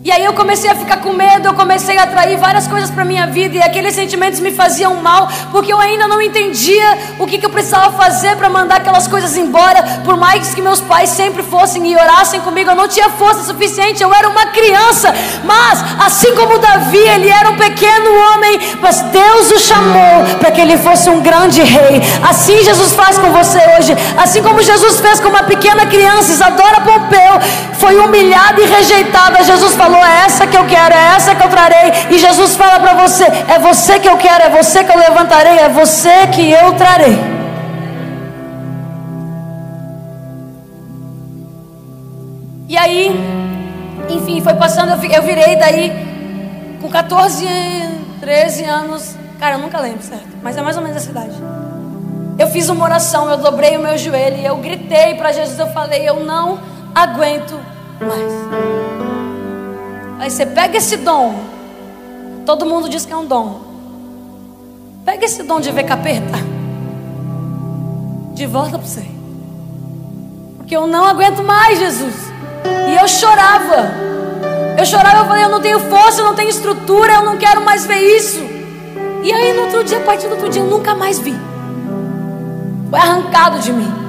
E 0.07 0.11
aí 0.13 0.23
eu 0.23 0.31
comecei 0.31 0.71
a 0.71 0.73
ficar 0.73 1.01
com 1.01 1.11
medo, 1.11 1.49
eu 1.49 1.53
comecei 1.53 1.97
a 1.97 2.03
atrair 2.03 2.37
várias 2.37 2.65
coisas 2.65 2.89
para 2.89 3.03
minha 3.03 3.27
vida 3.27 3.57
e 3.57 3.61
aqueles 3.61 3.93
sentimentos 3.93 4.39
me 4.39 4.53
faziam 4.53 4.95
mal, 4.95 5.27
porque 5.51 5.73
eu 5.73 5.77
ainda 5.77 6.07
não 6.07 6.21
entendia 6.21 6.97
o 7.19 7.27
que, 7.27 7.37
que 7.37 7.45
eu 7.45 7.49
precisava 7.49 7.91
fazer 7.91 8.37
para 8.37 8.49
mandar 8.49 8.77
aquelas 8.77 9.05
coisas 9.05 9.35
embora. 9.35 9.83
Por 10.05 10.15
mais 10.15 10.55
que 10.55 10.61
meus 10.61 10.79
pais 10.79 11.09
sempre 11.09 11.43
fossem 11.43 11.85
e 11.91 11.93
orassem 11.93 12.39
comigo, 12.39 12.71
eu 12.71 12.75
não 12.75 12.87
tinha 12.87 13.09
força 13.09 13.43
suficiente, 13.43 14.01
eu 14.01 14.13
era 14.13 14.29
uma 14.29 14.45
criança. 14.45 15.13
Mas 15.43 15.83
assim 15.99 16.33
como 16.35 16.57
Davi, 16.57 16.99
ele 16.99 17.27
era 17.27 17.49
um 17.49 17.57
pequeno 17.57 18.09
homem, 18.09 18.77
mas 18.79 19.01
Deus 19.01 19.51
o 19.51 19.59
chamou 19.59 20.23
para 20.39 20.51
que 20.51 20.61
ele 20.61 20.77
fosse 20.77 21.09
um 21.09 21.19
grande 21.19 21.61
rei. 21.61 22.01
Assim 22.23 22.63
Jesus 22.63 22.93
faz 22.93 23.17
com 23.17 23.29
você 23.33 23.59
hoje, 23.77 23.93
assim 24.17 24.41
como 24.41 24.63
Jesus 24.63 25.01
fez 25.01 25.19
com 25.19 25.27
uma 25.27 25.43
pequena 25.43 25.85
criança, 25.85 26.31
Isadora 26.31 26.79
Pompeu, 26.79 27.66
foi 27.77 27.97
humilhada 27.97 28.61
e 28.61 28.65
rejeitada. 28.65 29.43
Jesus 29.43 29.75
falou 29.75 30.03
é 30.03 30.25
essa 30.25 30.45
que 30.45 30.57
eu 30.57 30.65
quero, 30.65 30.93
é 30.93 31.15
essa 31.15 31.35
que 31.35 31.43
eu 31.43 31.49
trarei. 31.49 31.91
E 32.09 32.17
Jesus 32.17 32.55
fala 32.55 32.79
para 32.79 32.93
você: 32.93 33.25
é 33.25 33.59
você 33.59 33.99
que 33.99 34.09
eu 34.09 34.17
quero, 34.17 34.43
é 34.43 34.49
você 34.49 34.83
que 34.83 34.91
eu 34.91 34.97
levantarei, 34.97 35.59
é 35.59 35.69
você 35.69 36.27
que 36.27 36.51
eu 36.51 36.73
trarei. 36.73 37.37
E 42.69 42.77
aí, 42.77 43.17
enfim, 44.09 44.41
foi 44.41 44.53
passando, 44.55 44.91
eu 44.91 45.23
virei 45.23 45.55
daí 45.55 45.91
com 46.81 46.89
14, 46.89 47.45
13 48.19 48.63
anos. 48.65 49.15
Cara, 49.39 49.55
eu 49.55 49.59
nunca 49.59 49.79
lembro, 49.79 50.01
certo? 50.03 50.27
Mas 50.41 50.57
é 50.57 50.61
mais 50.61 50.75
ou 50.75 50.83
menos 50.83 50.97
essa 50.97 51.09
idade. 51.09 51.35
Eu 52.37 52.47
fiz 52.47 52.69
uma 52.69 52.83
oração, 52.85 53.29
eu 53.29 53.37
dobrei 53.37 53.77
o 53.77 53.79
meu 53.79 53.97
joelho, 53.97 54.37
eu 54.37 54.57
gritei 54.57 55.15
para 55.15 55.31
Jesus, 55.31 55.57
eu 55.57 55.67
falei: 55.67 56.07
Eu 56.07 56.19
não 56.19 56.59
aguento 56.97 57.59
mais. 58.01 58.33
Aí 60.19 60.31
você 60.31 60.45
pega 60.45 60.77
esse 60.77 60.97
dom. 60.97 61.35
Todo 62.45 62.65
mundo 62.65 62.89
diz 62.89 63.05
que 63.05 63.13
é 63.13 63.17
um 63.17 63.25
dom. 63.25 63.61
Pega 65.05 65.25
esse 65.25 65.43
dom 65.43 65.59
de 65.59 65.71
ver 65.71 65.83
capeta. 65.83 66.37
De 68.33 68.45
volta 68.45 68.77
para 68.77 68.87
você. 68.87 69.05
Porque 70.57 70.75
eu 70.75 70.87
não 70.87 71.05
aguento 71.05 71.43
mais, 71.43 71.77
Jesus. 71.77 72.15
E 72.89 72.95
eu 72.95 73.07
chorava. 73.07 74.07
Eu 74.77 74.85
chorava, 74.85 75.19
eu 75.19 75.25
falei, 75.25 75.43
eu 75.43 75.49
não 75.49 75.61
tenho 75.61 75.79
força, 75.79 76.21
eu 76.21 76.25
não 76.25 76.35
tenho 76.35 76.49
estrutura, 76.49 77.13
eu 77.13 77.25
não 77.25 77.37
quero 77.37 77.61
mais 77.61 77.85
ver 77.85 77.99
isso. 77.99 78.41
E 79.23 79.31
aí 79.31 79.53
no 79.53 79.63
outro 79.63 79.83
dia, 79.83 79.97
a 79.97 80.01
partir 80.01 80.27
do 80.27 80.33
outro 80.33 80.49
dia, 80.49 80.61
eu 80.61 80.67
nunca 80.67 80.93
mais 80.93 81.19
vi. 81.19 81.35
Foi 82.89 82.99
arrancado 82.99 83.59
de 83.59 83.73
mim. 83.73 84.06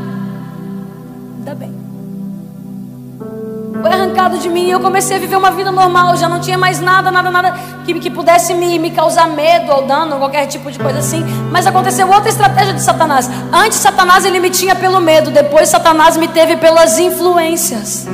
Foi 3.81 3.93
arrancado 3.93 4.39
de 4.39 4.49
mim 4.49 4.67
e 4.67 4.71
eu 4.71 4.81
comecei 4.81 5.17
a 5.17 5.21
viver 5.21 5.37
uma 5.37 5.51
vida 5.51 5.71
normal. 5.71 6.17
Já 6.17 6.29
não 6.29 6.41
tinha 6.41 6.59
mais 6.59 6.81
nada, 6.81 7.11
nada, 7.11 7.31
nada 7.31 7.55
que, 7.85 7.95
que 7.95 8.11
pudesse 8.11 8.55
me, 8.55 8.79
me 8.79 8.91
causar 8.91 9.29
medo 9.29 9.71
ou 9.73 9.87
dano, 9.87 10.17
qualquer 10.19 10.47
tipo 10.47 10.71
de 10.71 10.79
coisa 10.79 10.99
assim. 10.99 11.25
Mas 11.51 11.67
aconteceu 11.67 12.09
outra 12.09 12.29
estratégia 12.29 12.75
de 12.75 12.83
Satanás. 12.83 13.31
Antes, 13.53 13.79
Satanás 13.79 14.25
ele 14.25 14.41
me 14.41 14.51
tinha 14.51 14.75
pelo 14.75 15.01
medo, 15.01 15.31
depois, 15.31 15.69
Satanás 15.69 16.17
me 16.17 16.29
teve 16.29 16.57
pelas 16.57 16.99
influências. 16.99 18.07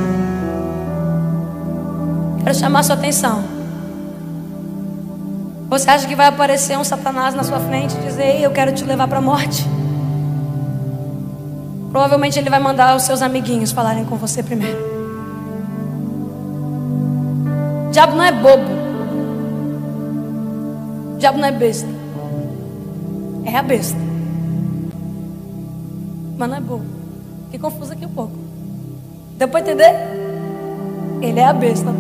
Quero 2.43 2.55
chamar 2.55 2.83
sua 2.83 2.95
atenção. 2.95 3.43
Você 5.71 5.91
acha 5.91 6.07
que 6.07 6.15
vai 6.15 6.27
aparecer 6.27 6.79
um 6.79 6.85
Satanás 6.85 7.35
na 7.35 7.43
sua 7.43 7.59
frente 7.59 7.97
e 7.97 8.01
dizer: 8.01 8.37
Ei, 8.37 8.47
eu 8.47 8.51
quero 8.51 8.73
te 8.73 8.85
levar 8.85 9.09
para 9.09 9.19
a 9.19 9.23
morte? 9.23 9.67
Provavelmente 11.91 12.39
ele 12.39 12.51
vai 12.51 12.59
mandar 12.59 12.95
os 12.97 13.05
seus 13.05 13.23
amiguinhos 13.23 13.73
falarem 13.73 14.05
com 14.05 14.17
você 14.17 14.43
primeiro 14.43 14.94
diabo 17.95 18.17
não 18.17 18.25
é 18.25 18.33
bobo. 18.33 18.73
O 21.15 21.19
diabo 21.19 21.39
não 21.39 21.47
é 21.47 21.53
besta. 21.53 21.89
É 23.45 23.57
a 23.57 23.63
besta. 23.63 23.97
Mas 26.37 26.49
não 26.51 26.57
é 26.57 26.61
bobo. 26.61 26.85
Fiquei 27.45 27.61
confuso 27.61 27.93
aqui 27.93 28.05
um 28.05 28.11
pouco. 28.11 28.33
Deu 29.39 29.47
para 29.47 29.61
entender? 29.61 29.95
Ele 31.23 31.39
é 31.39 31.45
a 31.45 31.53
besta. 31.53 31.95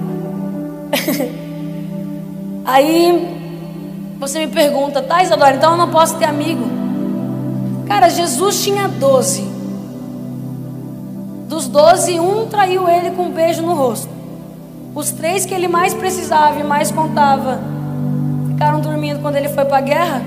Aí 2.67 4.17
você 4.19 4.45
me 4.45 4.53
pergunta, 4.53 5.01
tá 5.01 5.23
Isadora, 5.23 5.55
então 5.55 5.73
eu 5.73 5.79
não 5.79 5.91
posso 5.91 6.17
ter 6.17 6.25
amigo. 6.25 6.65
Cara, 7.87 8.09
Jesus 8.09 8.65
tinha 8.65 8.89
doze. 8.89 9.47
Dos 11.49 11.69
doze, 11.69 12.19
um 12.19 12.49
traiu 12.49 12.89
ele 12.89 13.13
com 13.13 13.27
um 13.27 13.31
beijo 13.31 13.63
no 13.63 13.75
rosto. 13.75 14.14
Os 14.95 15.11
três 15.11 15.45
que 15.45 15.53
ele 15.53 15.67
mais 15.67 15.93
precisava 15.93 16.61
e 16.61 16.63
mais 16.63 16.93
contava 16.93 17.59
ficaram 18.49 18.81
dormindo 18.81 19.21
quando 19.21 19.35
ele 19.35 19.49
foi 19.49 19.65
para 19.65 19.79
a 19.79 19.81
guerra. 19.81 20.23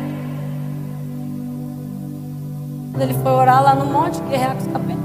Quando 2.91 3.01
ele 3.01 3.13
foi 3.13 3.31
orar 3.31 3.63
lá 3.63 3.74
no 3.74 3.86
monte, 3.86 4.19
guerrear 4.24 4.55
com 4.55 4.62
os 4.62 4.67
capetas. 4.67 5.03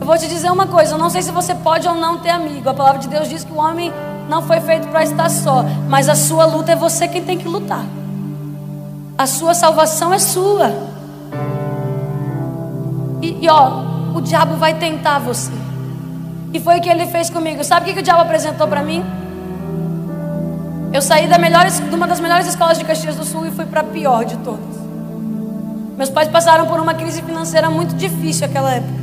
Eu 0.00 0.06
vou 0.06 0.18
te 0.18 0.28
dizer 0.28 0.50
uma 0.50 0.66
coisa, 0.66 0.94
eu 0.94 0.98
não 0.98 1.08
sei 1.08 1.22
se 1.22 1.30
você 1.30 1.54
pode 1.54 1.88
ou 1.88 1.94
não 1.94 2.18
ter 2.18 2.28
amigo. 2.28 2.68
A 2.68 2.74
palavra 2.74 2.98
de 2.98 3.08
Deus 3.08 3.26
diz 3.26 3.42
que 3.42 3.52
o 3.52 3.56
homem 3.56 3.90
não 4.28 4.42
foi 4.42 4.60
feito 4.60 4.86
para 4.88 5.02
estar 5.02 5.30
só, 5.30 5.64
mas 5.88 6.10
a 6.10 6.14
sua 6.14 6.44
luta 6.44 6.72
é 6.72 6.76
você 6.76 7.08
quem 7.08 7.24
tem 7.24 7.38
que 7.38 7.48
lutar. 7.48 7.86
A 9.16 9.26
sua 9.26 9.54
salvação 9.54 10.12
é 10.12 10.18
sua. 10.18 10.72
E, 13.22 13.44
e 13.44 13.48
ó, 13.48 13.82
o 14.14 14.20
diabo 14.20 14.56
vai 14.56 14.74
tentar 14.74 15.18
você. 15.18 15.67
E 16.52 16.60
foi 16.60 16.78
o 16.78 16.80
que 16.80 16.88
ele 16.88 17.06
fez 17.06 17.28
comigo. 17.28 17.62
Sabe 17.62 17.90
o 17.90 17.94
que, 17.94 18.00
o 18.00 18.02
diabo 18.02 18.22
apresentou 18.22 18.66
para 18.66 18.82
mim? 18.82 19.04
Eu 20.92 21.02
saí 21.02 21.26
da 21.26 21.38
melhor, 21.38 21.66
de 21.66 21.94
uma 21.94 22.06
das 22.06 22.20
melhores 22.20 22.46
escolas 22.46 22.78
de 22.78 22.84
Caxias 22.84 23.16
do 23.16 23.24
Sul 23.24 23.46
e 23.46 23.50
fui 23.50 23.66
para 23.66 23.80
a 23.80 23.84
pior 23.84 24.24
de 24.24 24.36
todas. 24.38 24.78
Meus 25.96 26.08
pais 26.08 26.28
passaram 26.28 26.66
por 26.66 26.80
uma 26.80 26.94
crise 26.94 27.20
financeira 27.22 27.68
muito 27.68 27.94
difícil 27.94 28.46
naquela 28.46 28.72
época. 28.72 28.98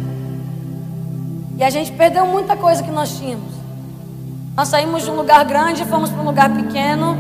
E 1.58 1.64
a 1.64 1.70
gente 1.70 1.92
perdeu 1.92 2.26
muita 2.26 2.56
coisa 2.56 2.82
que 2.82 2.92
nós 2.92 3.18
tínhamos. 3.18 3.54
Nós 4.56 4.70
saímos 4.70 5.04
de 5.04 5.12
um 5.12 5.16
lugar 5.16 5.44
grande 5.46 5.84
e 5.84 5.86
fomos 5.86 6.10
para 6.10 6.22
um 6.22 6.26
lugar 6.26 6.50
pequeno, 6.50 7.16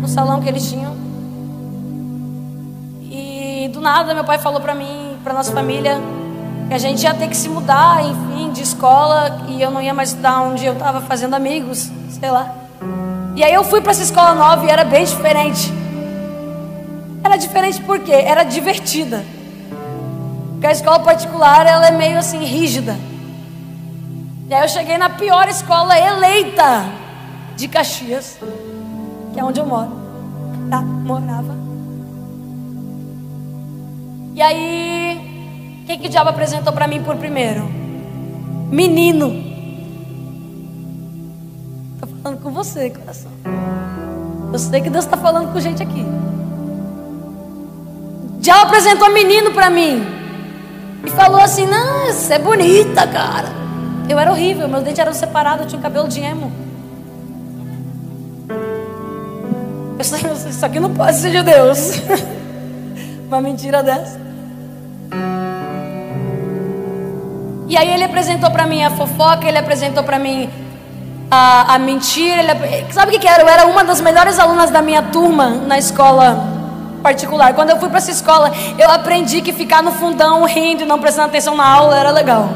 no 0.00 0.08
salão 0.08 0.40
que 0.40 0.48
eles 0.48 0.70
tinham. 0.70 0.96
E 3.02 3.68
do 3.72 3.80
nada 3.80 4.14
meu 4.14 4.24
pai 4.24 4.38
falou 4.38 4.60
para 4.60 4.74
mim, 4.74 5.18
para 5.22 5.34
nossa 5.34 5.52
família, 5.52 6.00
que 6.68 6.74
a 6.74 6.78
gente 6.78 7.02
ia 7.02 7.14
ter 7.14 7.28
que 7.28 7.36
se 7.36 7.48
mudar, 7.48 8.04
enfim, 8.04 8.50
de 8.50 8.62
escola 8.62 9.44
e 9.48 9.62
eu 9.62 9.70
não 9.70 9.80
ia 9.80 9.94
mais 9.94 10.10
estudar 10.10 10.42
onde 10.42 10.64
eu 10.64 10.72
estava 10.72 11.00
fazendo 11.00 11.34
amigos, 11.34 11.90
sei 12.10 12.30
lá. 12.30 12.54
E 13.36 13.44
aí 13.44 13.52
eu 13.52 13.62
fui 13.62 13.80
para 13.80 13.92
essa 13.92 14.02
escola 14.02 14.34
nova 14.34 14.64
e 14.64 14.70
era 14.70 14.84
bem 14.84 15.04
diferente. 15.04 15.72
Era 17.22 17.36
diferente 17.36 17.82
porque 17.82 18.12
era 18.12 18.44
divertida. 18.44 19.24
Porque 20.52 20.66
a 20.66 20.72
escola 20.72 21.00
particular 21.00 21.66
ela 21.66 21.88
é 21.88 21.90
meio 21.90 22.18
assim 22.18 22.44
rígida. 22.44 22.96
E 24.48 24.54
aí 24.54 24.62
eu 24.62 24.68
cheguei 24.68 24.96
na 24.96 25.10
pior 25.10 25.48
escola 25.48 25.98
eleita 25.98 26.86
de 27.56 27.68
Caxias, 27.68 28.38
que 29.34 29.40
é 29.40 29.44
onde 29.44 29.60
eu 29.60 29.66
moro. 29.66 29.90
Tá? 30.70 30.80
Morava. 30.80 31.54
E 34.34 34.42
aí, 34.42 35.25
o 35.94 35.98
que, 35.98 36.08
o 36.08 36.10
diabo 36.10 36.30
apresentou 36.30 36.72
para 36.72 36.88
mim 36.88 37.00
por 37.00 37.14
primeiro? 37.16 37.62
Menino. 38.70 39.28
Estou 41.94 42.08
falando 42.20 42.42
com 42.42 42.50
você, 42.50 42.90
coração. 42.90 43.30
Eu 44.52 44.58
sei 44.58 44.80
que 44.80 44.90
Deus 44.90 45.04
está 45.04 45.16
falando 45.16 45.52
com 45.52 45.60
gente 45.60 45.80
aqui. 45.80 46.04
O 48.34 48.40
diabo 48.40 48.62
apresentou 48.62 49.10
menino 49.10 49.52
para 49.52 49.70
mim. 49.70 50.04
E 51.04 51.10
falou 51.10 51.40
assim: 51.40 51.66
Não, 51.66 52.06
você 52.06 52.34
é 52.34 52.38
bonita, 52.40 53.06
cara. 53.06 53.48
Eu 54.08 54.18
era 54.18 54.32
horrível, 54.32 54.68
meus 54.68 54.82
dentes 54.82 54.98
eram 54.98 55.14
separados, 55.14 55.62
eu 55.62 55.68
tinha 55.68 55.80
cabelo 55.80 56.08
de 56.08 56.20
emo. 56.20 56.52
Eu 59.96 60.04
sei, 60.04 60.20
isso 60.50 60.66
aqui 60.66 60.80
não 60.80 60.92
pode 60.92 61.16
ser 61.16 61.30
de 61.30 61.42
Deus. 61.44 61.92
Uma 63.28 63.40
mentira 63.40 63.84
dessa. 63.84 64.26
E 67.68 67.76
aí 67.76 67.92
ele 67.92 68.04
apresentou 68.04 68.50
para 68.50 68.66
mim 68.66 68.84
a 68.84 68.90
fofoca, 68.90 69.46
ele 69.46 69.58
apresentou 69.58 70.04
para 70.04 70.18
mim 70.18 70.48
a, 71.30 71.74
a 71.74 71.78
mentira. 71.78 72.42
Ele, 72.42 72.92
sabe 72.92 73.08
o 73.08 73.12
que, 73.12 73.18
que 73.18 73.28
era? 73.28 73.42
Eu 73.42 73.48
era 73.48 73.66
uma 73.66 73.82
das 73.82 74.00
melhores 74.00 74.38
alunas 74.38 74.70
da 74.70 74.80
minha 74.80 75.02
turma 75.02 75.48
na 75.48 75.76
escola 75.78 76.54
particular. 77.02 77.54
Quando 77.54 77.70
eu 77.70 77.78
fui 77.78 77.88
para 77.88 77.98
essa 77.98 78.10
escola, 78.10 78.52
eu 78.78 78.90
aprendi 78.90 79.40
que 79.40 79.52
ficar 79.52 79.82
no 79.82 79.92
fundão 79.92 80.44
rindo 80.44 80.82
e 80.82 80.86
não 80.86 80.98
prestando 80.98 81.28
atenção 81.28 81.56
na 81.56 81.66
aula 81.66 81.98
era 81.98 82.10
legal. 82.10 82.48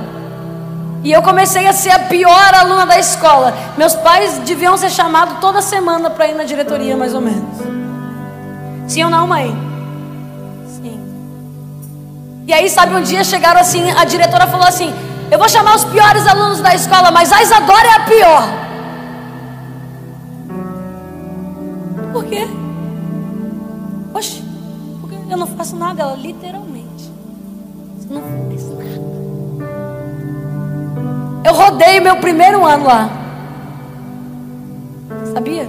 E 1.02 1.10
eu 1.10 1.22
comecei 1.22 1.66
a 1.66 1.72
ser 1.72 1.90
a 1.90 1.98
pior 2.00 2.54
aluna 2.54 2.84
da 2.84 2.98
escola. 2.98 3.54
Meus 3.76 3.94
pais 3.94 4.38
deviam 4.40 4.76
ser 4.76 4.90
chamados 4.90 5.38
toda 5.40 5.62
semana 5.62 6.10
para 6.10 6.28
ir 6.28 6.34
na 6.34 6.44
diretoria, 6.44 6.96
mais 6.96 7.14
ou 7.14 7.20
menos. 7.20 7.58
Sim 8.86 9.04
ou 9.04 9.10
não, 9.10 9.26
mãe? 9.26 9.69
E 12.50 12.52
aí, 12.52 12.68
sabe, 12.68 12.96
um 12.96 13.00
dia 13.00 13.22
chegaram 13.22 13.60
assim, 13.60 13.92
a 13.92 14.04
diretora 14.04 14.44
falou 14.48 14.66
assim: 14.66 14.92
Eu 15.30 15.38
vou 15.38 15.48
chamar 15.48 15.76
os 15.76 15.84
piores 15.84 16.26
alunos 16.26 16.60
da 16.60 16.74
escola, 16.74 17.12
mas 17.12 17.32
a 17.32 17.40
Isadora 17.40 17.86
é 17.86 17.92
a 17.92 18.00
pior. 18.00 18.42
Por 22.12 22.24
quê? 22.24 22.48
Oxe, 24.12 24.42
porque 25.00 25.14
eu 25.30 25.36
não 25.36 25.46
faço 25.46 25.76
nada, 25.76 26.02
ela 26.02 26.16
literalmente. 26.16 27.12
Você 27.96 28.12
não 28.12 28.20
faz 28.20 28.68
nada. 28.68 29.00
Eu 31.44 31.54
rodei 31.54 32.00
meu 32.00 32.16
primeiro 32.16 32.66
ano 32.66 32.84
lá. 32.84 33.10
Sabia? 35.32 35.68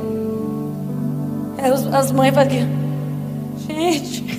É, 1.59 1.67
as 1.95 2.11
mães 2.11 2.33
faziam. 2.33 2.67
Gente. 3.67 4.30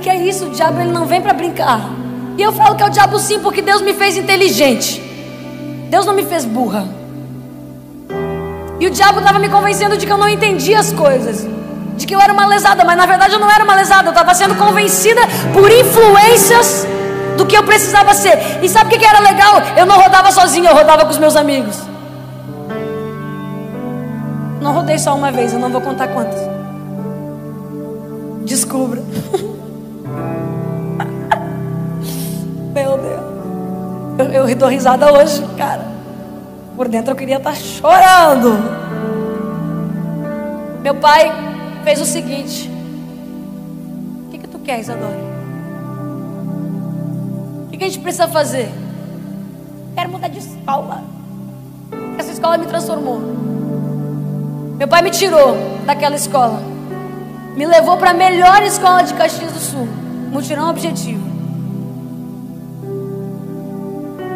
Porque 0.00 0.08
é 0.08 0.16
isso, 0.16 0.46
o 0.46 0.50
diabo 0.50 0.80
ele 0.80 0.92
não 0.92 1.04
vem 1.04 1.20
para 1.20 1.34
brincar. 1.34 1.78
E 2.38 2.42
eu 2.42 2.50
falo 2.54 2.74
que 2.74 2.82
é 2.82 2.86
o 2.86 2.88
diabo 2.88 3.18
sim, 3.18 3.38
porque 3.40 3.60
Deus 3.60 3.82
me 3.82 3.92
fez 3.92 4.16
inteligente. 4.16 4.98
Deus 5.90 6.06
não 6.06 6.14
me 6.14 6.24
fez 6.24 6.46
burra. 6.46 6.88
E 8.80 8.86
o 8.86 8.90
diabo 8.90 9.18
estava 9.18 9.38
me 9.38 9.50
convencendo 9.50 9.98
de 9.98 10.06
que 10.06 10.10
eu 10.10 10.16
não 10.16 10.26
entendia 10.26 10.78
as 10.78 10.90
coisas. 10.90 11.46
De 11.98 12.06
que 12.06 12.14
eu 12.14 12.18
era 12.18 12.32
uma 12.32 12.46
lesada, 12.46 12.82
mas 12.82 12.96
na 12.96 13.04
verdade 13.04 13.34
eu 13.34 13.38
não 13.38 13.50
era 13.50 13.62
uma 13.62 13.74
lesada. 13.74 14.08
Eu 14.08 14.12
estava 14.12 14.32
sendo 14.32 14.54
convencida 14.54 15.20
por 15.52 15.70
influências 15.70 16.86
do 17.36 17.44
que 17.44 17.54
eu 17.54 17.62
precisava 17.62 18.14
ser. 18.14 18.38
E 18.62 18.70
sabe 18.70 18.96
o 18.96 18.98
que 18.98 19.04
era 19.04 19.18
legal? 19.20 19.60
Eu 19.76 19.84
não 19.84 20.00
rodava 20.00 20.32
sozinho, 20.32 20.64
eu 20.64 20.74
rodava 20.74 21.04
com 21.04 21.10
os 21.10 21.18
meus 21.18 21.36
amigos. 21.36 21.76
Não 24.62 24.72
rodei 24.72 24.98
só 24.98 25.14
uma 25.14 25.30
vez, 25.30 25.52
eu 25.52 25.58
não 25.58 25.68
vou 25.68 25.82
contar 25.82 26.08
quantas. 26.08 26.40
Descubra. 28.46 29.02
Eu, 34.20 34.48
eu 34.48 34.56
dou 34.56 34.68
risada 34.68 35.12
hoje, 35.12 35.42
cara. 35.56 35.84
Por 36.76 36.88
dentro 36.88 37.12
eu 37.12 37.16
queria 37.16 37.36
estar 37.36 37.54
chorando. 37.54 38.58
Meu 40.82 40.94
pai 40.94 41.32
fez 41.84 42.00
o 42.00 42.04
seguinte: 42.04 42.70
O 44.26 44.30
que, 44.30 44.38
que 44.38 44.48
tu 44.48 44.58
quer, 44.58 44.80
Isadora? 44.80 45.30
que 47.80 47.84
a 47.86 47.88
gente 47.88 48.00
precisa 48.00 48.28
fazer? 48.28 48.70
Quero 49.96 50.10
mudar 50.10 50.28
de 50.28 50.38
escola. 50.38 51.02
Essa 52.18 52.30
escola 52.30 52.58
me 52.58 52.66
transformou. 52.66 53.18
Meu 54.76 54.86
pai 54.86 55.00
me 55.00 55.10
tirou 55.10 55.56
daquela 55.86 56.14
escola. 56.14 56.60
Me 57.56 57.64
levou 57.64 57.96
para 57.96 58.10
a 58.10 58.14
melhor 58.14 58.62
escola 58.64 59.02
de 59.02 59.14
Caxias 59.14 59.52
do 59.52 59.58
Sul. 59.58 59.88
Mutirão 60.30 60.68
Objetivo. 60.68 61.29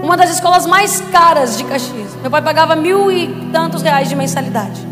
Uma 0.05 0.19
das 0.19 0.29
escolas 0.29 0.67
mais 0.67 1.01
caras 1.01 1.57
de 1.57 1.65
Caxias. 1.65 2.15
Meu 2.21 2.31
pai 2.31 2.43
pagava 2.43 2.77
mil 2.77 3.11
e 3.11 3.49
tantos 3.51 3.81
reais 3.81 4.07
de 4.07 4.15
mensalidade. 4.15 4.87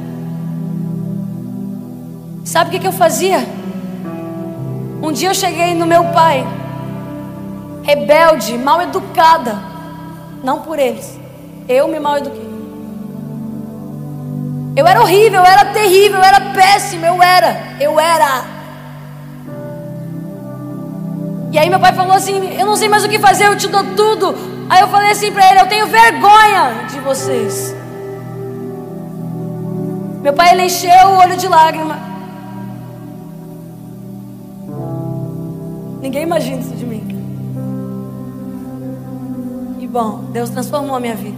Sabe 2.46 2.74
o 2.74 2.80
que, 2.80 2.86
eu 2.86 2.92
fazia? 2.92 3.46
Um 5.02 5.12
dia 5.12 5.28
eu 5.28 5.34
cheguei 5.34 5.74
no 5.74 5.84
meu 5.84 6.02
pai 6.04 6.46
rebelde, 7.82 8.56
mal 8.56 8.80
educada. 8.80 9.58
Não 10.42 10.60
por 10.60 10.78
eles. 10.78 11.20
Eu 11.68 11.88
me 11.88 12.00
mal 12.00 12.16
eduquei. 12.16 12.50
Eu 14.74 14.86
era 14.86 14.98
horrível, 14.98 15.40
eu 15.40 15.46
era 15.46 15.66
terrível, 15.66 16.20
eu 16.20 16.24
era 16.24 16.40
péssimo, 16.54 17.04
eu 17.04 17.22
era, 17.22 17.76
eu 17.78 18.00
era. 18.00 18.44
E 21.52 21.58
aí 21.58 21.68
meu 21.68 21.78
pai 21.78 21.92
falou 21.92 22.16
assim: 22.16 22.58
Eu 22.58 22.64
não 22.64 22.76
sei 22.76 22.88
mais 22.88 23.04
o 23.04 23.10
que 23.10 23.18
fazer, 23.18 23.46
eu 23.46 23.56
te 23.58 23.68
dou 23.68 23.84
tudo. 23.94 24.51
Aí 24.72 24.80
eu 24.80 24.88
falei 24.88 25.10
assim 25.10 25.30
para 25.30 25.50
ele: 25.50 25.60
Eu 25.60 25.68
tenho 25.68 25.86
vergonha 25.86 26.86
de 26.90 26.98
vocês. 27.00 27.76
Meu 30.22 30.32
pai 30.32 30.52
ele 30.52 30.62
encheu 30.62 31.08
o 31.08 31.18
olho 31.18 31.36
de 31.36 31.46
lágrima. 31.46 31.98
Ninguém 36.00 36.22
imagina 36.22 36.62
isso 36.62 36.74
de 36.74 36.86
mim. 36.86 37.06
Que 39.78 39.86
bom, 39.86 40.24
Deus 40.32 40.48
transformou 40.48 40.96
a 40.96 41.00
minha 41.00 41.16
vida. 41.16 41.36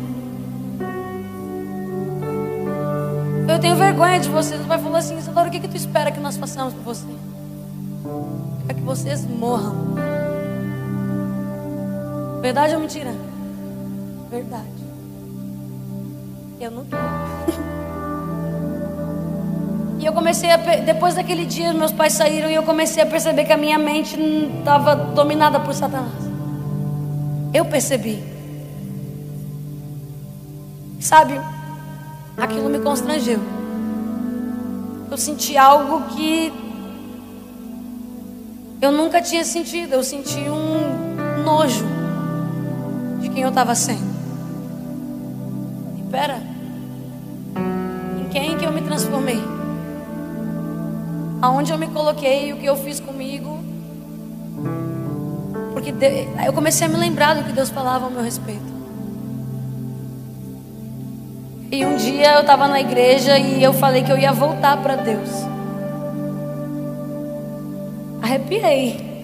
Eu 3.48 3.58
tenho 3.58 3.74
vergonha 3.74 4.20
de 4.20 4.28
vocês. 4.28 4.60
O 4.60 4.64
pai 4.64 4.78
falou 4.78 4.96
assim: 4.96 5.18
Isadora, 5.18 5.48
o 5.48 5.50
que, 5.50 5.58
que 5.58 5.66
tu 5.66 5.76
espera 5.76 6.12
que 6.12 6.20
nós 6.20 6.36
façamos 6.36 6.72
por 6.72 6.84
você? 6.84 7.08
É 8.68 8.74
que 8.74 8.82
vocês 8.82 9.26
morram. 9.26 9.74
Verdade 12.44 12.74
ou 12.74 12.80
mentira? 12.80 13.10
Verdade. 14.30 14.68
Eu 16.60 16.70
não 16.70 16.84
quero. 16.84 17.02
E 19.98 20.06
eu 20.06 20.12
comecei 20.12 20.50
a. 20.50 20.58
Depois 20.58 21.14
daquele 21.14 21.46
dia, 21.46 21.72
meus 21.72 21.90
pais 21.90 22.12
saíram 22.12 22.50
e 22.50 22.54
eu 22.54 22.62
comecei 22.62 23.02
a 23.02 23.06
perceber 23.06 23.46
que 23.46 23.52
a 23.54 23.56
minha 23.56 23.78
mente 23.78 24.14
estava 24.58 24.94
dominada 24.94 25.58
por 25.58 25.72
Satanás. 25.72 26.12
Eu 27.54 27.64
percebi. 27.64 28.22
Sabe? 31.00 31.40
Aquilo 32.36 32.68
me 32.68 32.80
constrangeu. 32.80 33.40
Eu 35.10 35.16
senti 35.16 35.56
algo 35.56 36.02
que 36.14 36.52
eu 38.82 38.92
nunca 38.92 39.22
tinha 39.22 39.44
sentido. 39.44 39.94
Eu 39.94 40.04
senti 40.04 40.40
um 40.40 41.42
nojo 41.42 41.93
quem 43.34 43.42
eu 43.42 43.48
estava 43.48 43.74
sendo. 43.74 44.14
E 45.98 46.02
pera, 46.10 46.40
em 48.20 48.28
quem 48.28 48.56
que 48.56 48.64
eu 48.64 48.72
me 48.72 48.80
transformei? 48.80 49.42
Aonde 51.42 51.72
eu 51.72 51.78
me 51.78 51.88
coloquei 51.88 52.52
o 52.52 52.56
que 52.56 52.64
eu 52.64 52.76
fiz 52.76 53.00
comigo? 53.00 53.58
Porque 55.72 55.92
eu 56.46 56.52
comecei 56.52 56.86
a 56.86 56.90
me 56.90 56.96
lembrar 56.96 57.34
do 57.34 57.42
que 57.42 57.52
Deus 57.52 57.68
falava 57.68 58.04
ao 58.04 58.10
meu 58.10 58.22
respeito. 58.22 58.72
E 61.72 61.84
um 61.84 61.96
dia 61.96 62.34
eu 62.34 62.42
estava 62.42 62.68
na 62.68 62.80
igreja 62.80 63.36
e 63.36 63.60
eu 63.60 63.72
falei 63.72 64.04
que 64.04 64.12
eu 64.12 64.16
ia 64.16 64.32
voltar 64.32 64.76
para 64.76 64.94
Deus. 64.94 65.28
Arrepiei. 68.22 69.20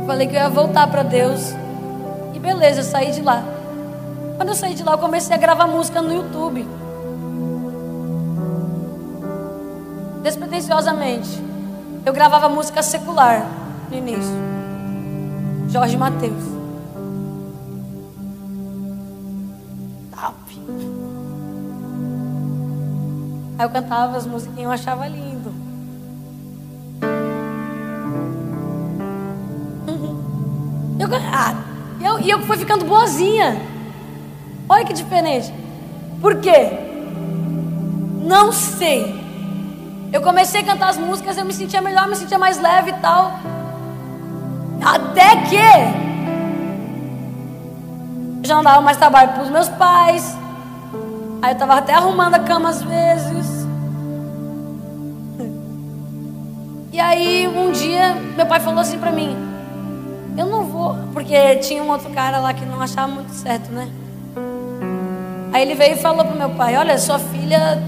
Eu 0.00 0.04
falei 0.04 0.26
que 0.26 0.34
eu 0.34 0.40
ia 0.40 0.48
voltar 0.48 0.88
para 0.88 1.04
Deus. 1.04 1.54
E 2.38 2.40
beleza, 2.40 2.80
eu 2.80 2.84
saí 2.84 3.10
de 3.10 3.20
lá. 3.20 3.42
Quando 4.36 4.50
eu 4.50 4.54
saí 4.54 4.72
de 4.72 4.84
lá, 4.84 4.92
eu 4.92 4.98
comecei 4.98 5.34
a 5.34 5.38
gravar 5.38 5.66
música 5.66 6.00
no 6.00 6.14
YouTube. 6.14 6.64
Despretensiosamente. 10.22 11.42
Eu 12.06 12.12
gravava 12.12 12.48
música 12.48 12.80
secular 12.80 13.44
no 13.90 13.96
início. 13.96 14.32
Jorge 15.68 15.96
Mateus. 15.96 16.56
Aí 23.58 23.66
eu 23.66 23.70
cantava 23.70 24.16
as 24.16 24.24
musiquinhas, 24.24 24.66
eu 24.66 24.70
achava 24.70 25.08
lindo. 25.08 25.52
Eu, 31.00 31.08
ah, 32.00 32.04
eu, 32.04 32.20
e 32.20 32.30
eu 32.30 32.40
fui 32.42 32.56
ficando 32.56 32.84
boazinha. 32.84 33.60
Olha 34.68 34.84
que 34.84 34.92
diferente. 34.92 35.52
Por 36.20 36.36
quê? 36.36 36.70
Não 38.22 38.52
sei. 38.52 39.18
Eu 40.12 40.20
comecei 40.20 40.60
a 40.60 40.64
cantar 40.64 40.88
as 40.90 40.98
músicas, 40.98 41.36
eu 41.36 41.44
me 41.44 41.52
sentia 41.52 41.80
melhor, 41.80 42.08
me 42.08 42.16
sentia 42.16 42.38
mais 42.38 42.58
leve 42.60 42.90
e 42.90 42.94
tal. 42.94 43.38
Até 44.84 45.36
que 45.42 45.58
já 48.46 48.56
não 48.56 48.62
dava 48.62 48.80
mais 48.80 48.96
trabalho 48.96 49.32
para 49.32 49.42
os 49.42 49.50
meus 49.50 49.68
pais. 49.68 50.36
Aí 51.42 51.50
eu 51.50 51.52
estava 51.52 51.74
até 51.74 51.94
arrumando 51.94 52.34
a 52.34 52.40
cama 52.40 52.68
às 52.68 52.82
vezes. 52.82 53.66
E 56.90 56.98
aí 56.98 57.46
um 57.46 57.70
dia 57.70 58.14
meu 58.36 58.46
pai 58.46 58.58
falou 58.58 58.80
assim 58.80 58.98
para 58.98 59.12
mim: 59.12 59.47
Eu 60.38 60.46
não 60.46 60.62
vou, 60.62 60.94
porque 61.12 61.56
tinha 61.56 61.82
um 61.82 61.90
outro 61.90 62.10
cara 62.10 62.38
lá 62.38 62.54
que 62.54 62.64
não 62.64 62.80
achava 62.80 63.08
muito 63.08 63.32
certo, 63.32 63.72
né? 63.72 63.88
Aí 65.52 65.62
ele 65.62 65.74
veio 65.74 65.94
e 65.94 65.96
falou 65.96 66.24
pro 66.24 66.38
meu 66.38 66.50
pai: 66.50 66.76
Olha, 66.76 66.96
sua 66.96 67.18
filha 67.18 67.82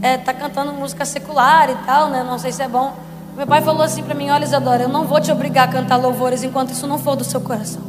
é, 0.00 0.16
tá 0.16 0.32
cantando 0.32 0.72
música 0.72 1.04
secular 1.04 1.68
e 1.68 1.74
tal, 1.84 2.08
né? 2.08 2.22
Não 2.22 2.38
sei 2.38 2.52
se 2.52 2.62
é 2.62 2.68
bom. 2.68 2.94
Meu 3.36 3.48
pai 3.48 3.60
falou 3.62 3.82
assim 3.82 4.04
para 4.04 4.14
mim: 4.14 4.30
Olha, 4.30 4.44
Isadora, 4.44 4.84
eu 4.84 4.88
não 4.88 5.06
vou 5.06 5.20
te 5.20 5.32
obrigar 5.32 5.68
a 5.68 5.72
cantar 5.72 5.96
louvores 5.96 6.44
enquanto 6.44 6.70
isso 6.70 6.86
não 6.86 6.98
for 6.98 7.16
do 7.16 7.24
seu 7.24 7.40
coração. 7.40 7.82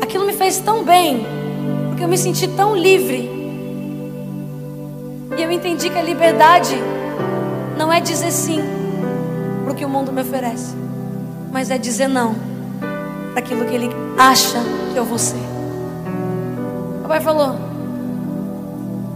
Aquilo 0.00 0.24
me 0.24 0.34
fez 0.34 0.60
tão 0.60 0.84
bem 0.84 1.26
porque 1.88 2.04
eu 2.04 2.08
me 2.08 2.16
senti 2.16 2.46
tão 2.46 2.76
livre. 2.76 3.28
E 5.36 5.42
eu 5.42 5.50
entendi 5.50 5.90
que 5.90 5.98
a 5.98 6.02
liberdade 6.02 6.76
não 7.76 7.92
é 7.92 7.98
dizer 7.98 8.30
sim 8.30 8.79
para 9.70 9.72
o 9.72 9.74
que 9.76 9.84
o 9.84 9.88
mundo 9.88 10.12
me 10.12 10.22
oferece, 10.22 10.74
mas 11.52 11.70
é 11.70 11.78
dizer 11.78 12.08
não 12.08 12.34
para 13.30 13.38
aquilo 13.38 13.64
que 13.64 13.74
ele 13.74 13.88
acha 14.18 14.58
que 14.92 14.98
eu 14.98 15.04
vou 15.04 15.18
ser. 15.18 15.38
O 17.04 17.08
pai 17.08 17.20
falou, 17.20 17.56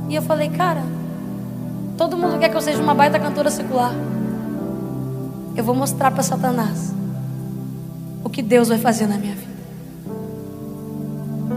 e 0.08 0.14
eu 0.14 0.22
falei, 0.22 0.48
cara, 0.48 0.82
todo 1.98 2.16
mundo 2.16 2.38
quer 2.38 2.50
que 2.50 2.56
eu 2.56 2.60
seja 2.60 2.80
uma 2.80 2.94
baita 2.94 3.18
cantora 3.18 3.50
secular. 3.50 3.92
Eu 5.56 5.64
vou 5.64 5.74
mostrar 5.74 6.12
para 6.12 6.22
Satanás 6.22 6.94
o 8.22 8.30
que 8.30 8.42
Deus 8.42 8.68
vai 8.68 8.78
fazer 8.78 9.08
na 9.08 9.16
minha 9.16 9.34
vida. 9.34 9.54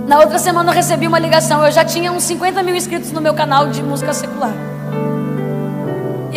Na 0.07 0.19
outra 0.19 0.39
semana 0.39 0.71
eu 0.71 0.75
recebi 0.75 1.05
uma 1.07 1.19
ligação. 1.19 1.63
Eu 1.63 1.71
já 1.71 1.85
tinha 1.85 2.11
uns 2.11 2.23
50 2.23 2.63
mil 2.63 2.75
inscritos 2.75 3.11
no 3.11 3.21
meu 3.21 3.33
canal 3.33 3.69
de 3.69 3.83
música 3.83 4.13
secular. 4.13 4.53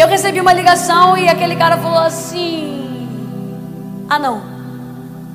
Eu 0.00 0.08
recebi 0.08 0.40
uma 0.40 0.54
ligação 0.54 1.14
e 1.14 1.28
aquele 1.28 1.54
cara 1.54 1.76
falou 1.76 1.98
assim: 1.98 3.06
Ah, 4.08 4.18
não. 4.18 4.40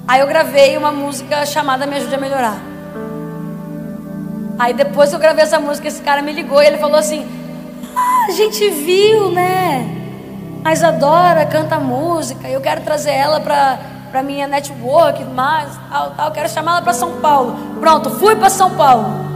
Aí 0.07 0.21
eu 0.21 0.27
gravei 0.27 0.75
uma 0.75 0.91
música 0.91 1.45
chamada 1.45 1.85
Me 1.85 1.97
Ajude 1.97 2.15
a 2.15 2.17
Melhorar. 2.17 2.57
Aí 4.57 4.73
depois 4.73 5.09
que 5.11 5.15
eu 5.17 5.19
gravei 5.19 5.43
essa 5.43 5.59
música, 5.59 5.87
esse 5.87 6.01
cara 6.01 6.23
me 6.23 6.33
ligou 6.33 6.63
e 6.63 6.65
ele 6.65 6.79
falou 6.79 6.97
assim: 6.97 7.27
Ah, 7.95 8.25
a 8.27 8.31
gente 8.31 8.67
viu, 8.71 9.29
né? 9.31 9.87
Mas 10.63 10.83
adora, 10.83 11.45
canta 11.45 11.79
música. 11.79 12.49
Eu 12.49 12.59
quero 12.59 12.81
trazer 12.81 13.11
ela 13.11 13.39
para 13.39 13.77
para 14.09 14.23
minha 14.23 14.47
network, 14.47 15.23
mais, 15.25 15.77
tal, 15.91 16.11
tal. 16.11 16.31
Quero 16.31 16.49
chamar 16.49 16.77
ela 16.77 16.81
para 16.81 16.93
São 16.93 17.19
Paulo. 17.19 17.55
Pronto, 17.79 18.09
fui 18.09 18.35
para 18.35 18.49
São 18.49 18.71
Paulo. 18.71 19.34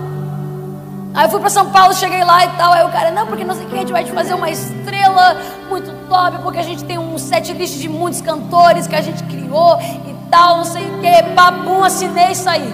Aí 1.13 1.25
eu 1.25 1.29
fui 1.29 1.39
para 1.39 1.49
São 1.49 1.69
Paulo, 1.71 1.93
cheguei 1.93 2.23
lá 2.23 2.45
e 2.45 2.49
tal. 2.49 2.73
Aí 2.73 2.85
o 2.85 2.89
cara, 2.89 3.11
não, 3.11 3.25
porque 3.25 3.43
não 3.43 3.55
sei 3.55 3.65
o 3.65 3.69
que, 3.69 3.75
a 3.75 3.79
gente 3.79 3.91
vai 3.91 4.03
te 4.03 4.11
fazer 4.11 4.33
uma 4.33 4.49
estrela 4.49 5.37
muito 5.67 5.91
top, 6.07 6.39
porque 6.43 6.59
a 6.59 6.63
gente 6.63 6.83
tem 6.83 6.97
um 6.97 7.17
set 7.17 7.51
list 7.53 7.79
de 7.79 7.89
muitos 7.89 8.21
cantores 8.21 8.87
que 8.87 8.95
a 8.95 9.01
gente 9.01 9.23
criou 9.23 9.79
e 9.81 10.15
tal, 10.29 10.57
não 10.57 10.65
sei 10.65 10.85
o 10.85 10.99
que. 10.99 11.21
Babum, 11.33 11.83
assinei 11.83 12.31
e 12.31 12.35
saí. 12.35 12.73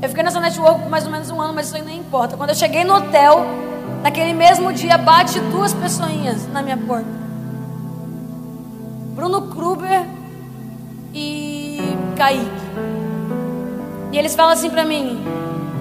Eu 0.00 0.08
fiquei 0.08 0.22
nessa 0.22 0.40
network 0.40 0.80
por 0.80 0.90
mais 0.90 1.04
ou 1.04 1.10
menos 1.10 1.30
um 1.30 1.40
ano, 1.40 1.54
mas 1.54 1.66
isso 1.66 1.76
aí 1.76 1.82
nem 1.82 1.98
importa. 1.98 2.36
Quando 2.36 2.50
eu 2.50 2.56
cheguei 2.56 2.84
no 2.84 2.94
hotel, 2.94 3.46
naquele 4.02 4.34
mesmo 4.34 4.72
dia, 4.72 4.98
bate 4.98 5.38
duas 5.40 5.72
pessoinhas 5.72 6.46
na 6.52 6.62
minha 6.62 6.76
porta. 6.76 7.08
Bruno 9.14 9.42
Kruber 9.42 10.04
e 11.14 11.96
Kaique. 12.16 12.50
E 14.12 14.18
eles 14.18 14.34
falam 14.34 14.52
assim 14.52 14.68
para 14.68 14.84
mim: 14.84 15.24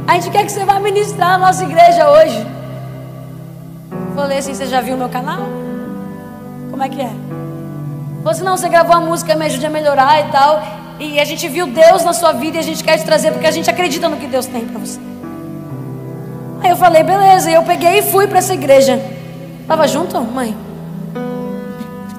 A 0.07 0.13
gente 0.15 0.29
quer 0.31 0.45
que 0.45 0.51
você 0.51 0.65
vá 0.65 0.79
ministrar 0.79 1.39
na 1.39 1.47
nossa 1.47 1.63
igreja 1.63 2.09
hoje. 2.09 2.45
Falei 4.15 4.37
assim: 4.37 4.53
Você 4.53 4.65
já 4.65 4.81
viu 4.81 4.97
meu 4.97 5.09
canal? 5.09 5.41
Como 6.69 6.83
é 6.83 6.89
que 6.89 7.01
é? 7.01 7.09
Falei 7.09 8.31
assim: 8.31 8.43
Não, 8.43 8.57
você 8.57 8.67
gravou 8.67 8.95
a 8.95 8.99
música, 8.99 9.33
me 9.35 9.45
ajude 9.45 9.65
a 9.65 9.69
melhorar 9.69 10.19
e 10.27 10.31
tal. 10.31 10.61
E 10.99 11.19
a 11.19 11.25
gente 11.25 11.47
viu 11.47 11.67
Deus 11.67 12.03
na 12.03 12.13
sua 12.13 12.33
vida 12.33 12.57
e 12.57 12.59
a 12.59 12.63
gente 12.63 12.83
quer 12.83 12.97
te 12.97 13.05
trazer 13.05 13.31
porque 13.31 13.47
a 13.47 13.51
gente 13.51 13.69
acredita 13.69 14.09
no 14.09 14.17
que 14.17 14.27
Deus 14.27 14.45
tem 14.45 14.65
para 14.65 14.79
você. 14.79 14.99
Aí 16.61 16.69
eu 16.69 16.75
falei: 16.75 17.03
Beleza. 17.03 17.49
E 17.49 17.53
eu 17.53 17.63
peguei 17.63 17.99
e 17.99 18.01
fui 18.01 18.27
para 18.27 18.39
essa 18.39 18.53
igreja. 18.53 18.99
Tava 19.67 19.87
junto, 19.87 20.19
mãe? 20.21 20.55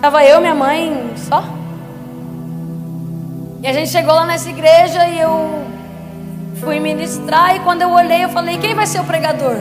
Tava 0.01 0.25
eu, 0.25 0.41
minha 0.41 0.55
mãe, 0.55 1.13
só. 1.17 1.45
E 3.63 3.67
a 3.67 3.73
gente 3.73 3.91
chegou 3.91 4.15
lá 4.15 4.27
nessa 4.27 4.49
igreja 4.51 5.07
e 5.07 5.21
eu 5.21 5.65
fui 6.61 6.79
ministrar 6.81 7.57
e 7.57 7.61
quando 7.61 7.83
eu 7.83 7.91
olhei 7.91 8.25
eu 8.25 8.29
falei, 8.29 8.59
quem 8.59 8.75
vai 8.75 8.87
ser 8.87 9.01
o 9.01 9.05
pregador? 9.05 9.57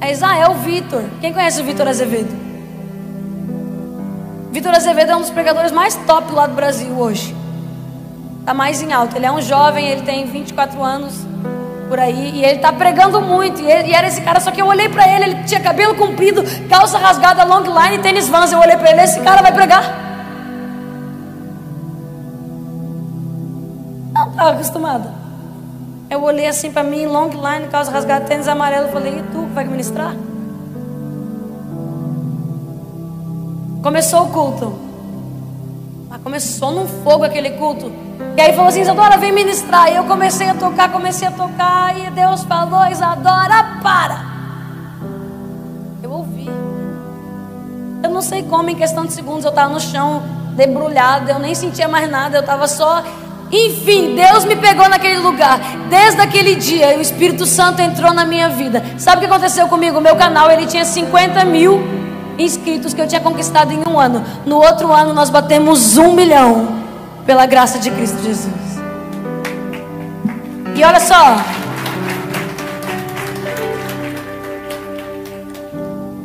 É 0.00 0.10
Israel 0.10 0.54
Vitor. 0.54 1.04
Quem 1.20 1.32
conhece 1.32 1.60
o 1.60 1.64
Vitor 1.64 1.86
Azevedo? 1.86 2.34
Vitor 4.50 4.74
Azevedo 4.74 5.12
é 5.12 5.16
um 5.16 5.20
dos 5.20 5.30
pregadores 5.30 5.72
mais 5.72 5.94
top 5.94 6.32
lá 6.32 6.46
do 6.46 6.54
Brasil 6.54 6.92
hoje. 6.98 7.34
Tá 8.44 8.52
mais 8.52 8.82
em 8.82 8.92
alto. 8.92 9.16
Ele 9.16 9.26
é 9.26 9.32
um 9.32 9.40
jovem, 9.40 9.86
ele 9.88 10.02
tem 10.02 10.26
24 10.26 10.82
anos. 10.82 11.14
por 11.88 12.00
aí 12.00 12.32
e 12.36 12.44
ele 12.44 12.58
tá 12.58 12.72
pregando 12.72 13.20
muito. 13.20 13.60
E, 13.60 13.70
ele, 13.70 13.90
e 13.90 13.94
era 13.94 14.08
esse 14.08 14.20
cara, 14.22 14.40
só 14.40 14.50
que 14.50 14.60
eu 14.60 14.66
olhei 14.66 14.88
para 14.88 15.06
ele, 15.06 15.24
ele 15.24 15.44
tinha 15.44 15.60
cabelo 15.60 15.94
comprido, 15.94 16.42
calça 16.68 16.98
rasgada, 16.98 17.44
long 17.44 17.62
line 17.62 18.02
tênis 18.02 18.28
vans. 18.28 18.50
Eu 18.50 18.58
olhei 18.58 18.76
para 18.76 18.90
ele, 18.90 19.02
esse 19.02 19.20
cara 19.20 19.40
vai 19.40 19.52
pregar? 19.52 19.84
Não 24.12 24.30
estava 24.30 24.50
acostumada. 24.50 25.21
Eu 26.12 26.22
olhei 26.24 26.46
assim 26.46 26.70
para 26.70 26.82
mim, 26.82 27.06
long 27.06 27.30
line, 27.30 27.68
calça 27.70 27.90
rasgada, 27.90 28.26
tênis 28.26 28.46
amarelo. 28.46 28.88
Falei, 28.88 29.20
e 29.20 29.22
tu 29.32 29.46
vai 29.54 29.64
ministrar? 29.64 30.14
Começou 33.82 34.24
o 34.24 34.28
culto. 34.28 34.78
Mas 36.10 36.20
começou 36.20 36.70
num 36.70 36.86
fogo 36.86 37.24
aquele 37.24 37.52
culto. 37.52 37.90
E 38.36 38.40
aí 38.42 38.52
falou 38.52 38.68
assim, 38.68 38.82
Isadora, 38.82 39.16
vem 39.16 39.32
ministrar. 39.32 39.90
E 39.90 39.96
eu 39.96 40.04
comecei 40.04 40.50
a 40.50 40.54
tocar, 40.54 40.92
comecei 40.92 41.28
a 41.28 41.30
tocar. 41.30 41.98
E 41.98 42.10
Deus 42.10 42.44
falou, 42.44 42.86
Isadora, 42.88 43.78
para. 43.82 44.18
Eu 46.02 46.12
ouvi. 46.12 46.46
Eu 48.04 48.10
não 48.10 48.20
sei 48.20 48.42
como, 48.42 48.68
em 48.68 48.76
questão 48.76 49.06
de 49.06 49.14
segundos, 49.14 49.46
eu 49.46 49.48
estava 49.48 49.72
no 49.72 49.80
chão, 49.80 50.22
debrulhada. 50.56 51.32
Eu 51.32 51.38
nem 51.38 51.54
sentia 51.54 51.88
mais 51.88 52.10
nada. 52.10 52.36
Eu 52.36 52.42
estava 52.42 52.68
só. 52.68 53.02
Enfim, 53.52 54.14
Deus 54.14 54.46
me 54.46 54.56
pegou 54.56 54.88
naquele 54.88 55.18
lugar. 55.18 55.60
Desde 55.90 56.22
aquele 56.22 56.54
dia, 56.54 56.96
o 56.96 57.02
Espírito 57.02 57.44
Santo 57.44 57.82
entrou 57.82 58.14
na 58.14 58.24
minha 58.24 58.48
vida. 58.48 58.82
Sabe 58.96 59.18
o 59.18 59.20
que 59.20 59.26
aconteceu 59.26 59.68
comigo? 59.68 59.98
O 59.98 60.00
meu 60.00 60.16
canal, 60.16 60.50
ele 60.50 60.66
tinha 60.66 60.86
50 60.86 61.44
mil 61.44 61.82
inscritos 62.38 62.94
que 62.94 63.00
eu 63.02 63.06
tinha 63.06 63.20
conquistado 63.20 63.70
em 63.70 63.82
um 63.86 64.00
ano. 64.00 64.24
No 64.46 64.56
outro 64.56 64.90
ano, 64.90 65.12
nós 65.12 65.28
batemos 65.28 65.98
um 65.98 66.14
milhão 66.14 66.82
pela 67.26 67.44
graça 67.44 67.78
de 67.78 67.90
Cristo 67.90 68.22
Jesus. 68.22 68.80
E 70.74 70.82
olha 70.82 70.98
só. 70.98 71.36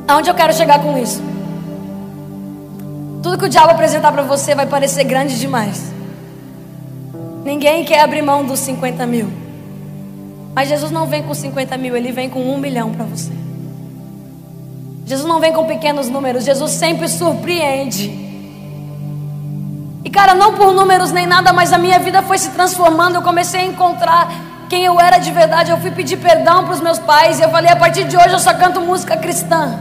Aonde 0.07 0.29
eu 0.29 0.33
quero 0.33 0.53
chegar 0.53 0.79
com 0.79 0.97
isso? 0.97 1.21
Tudo 3.21 3.37
que 3.37 3.43
o 3.43 3.49
diabo 3.49 3.71
apresentar 3.71 4.13
para 4.13 4.23
você 4.23 4.55
vai 4.55 4.65
parecer 4.65 5.03
grande 5.03 5.37
demais. 5.37 5.96
Ninguém 7.47 7.85
quer 7.85 8.01
abrir 8.01 8.21
mão 8.21 8.43
dos 8.43 8.59
50 8.59 9.05
mil. 9.05 9.31
Mas 10.53 10.67
Jesus 10.67 10.91
não 10.91 11.05
vem 11.05 11.23
com 11.23 11.33
50 11.33 11.77
mil, 11.77 11.95
ele 11.95 12.11
vem 12.11 12.29
com 12.29 12.41
um 12.41 12.57
milhão 12.57 12.91
para 12.91 13.05
você. 13.05 13.31
Jesus 15.05 15.25
não 15.25 15.39
vem 15.39 15.53
com 15.53 15.63
pequenos 15.63 16.09
números, 16.09 16.43
Jesus 16.43 16.71
sempre 16.71 17.07
surpreende. 17.07 18.09
E 20.03 20.09
cara, 20.09 20.33
não 20.33 20.55
por 20.55 20.73
números 20.73 21.13
nem 21.13 21.25
nada, 21.25 21.53
mas 21.53 21.71
a 21.71 21.77
minha 21.77 21.97
vida 21.99 22.21
foi 22.21 22.37
se 22.37 22.49
transformando. 22.49 23.15
Eu 23.15 23.21
comecei 23.21 23.61
a 23.61 23.65
encontrar 23.65 24.29
quem 24.67 24.83
eu 24.83 24.99
era 24.99 25.17
de 25.17 25.31
verdade. 25.31 25.71
Eu 25.71 25.77
fui 25.77 25.91
pedir 25.91 26.17
perdão 26.17 26.65
para 26.65 26.73
os 26.73 26.81
meus 26.81 26.99
pais. 26.99 27.39
E 27.39 27.43
eu 27.43 27.49
falei: 27.49 27.71
a 27.71 27.77
partir 27.77 28.03
de 28.03 28.17
hoje 28.17 28.33
eu 28.33 28.39
só 28.39 28.53
canto 28.55 28.81
música 28.81 29.15
cristã. 29.15 29.79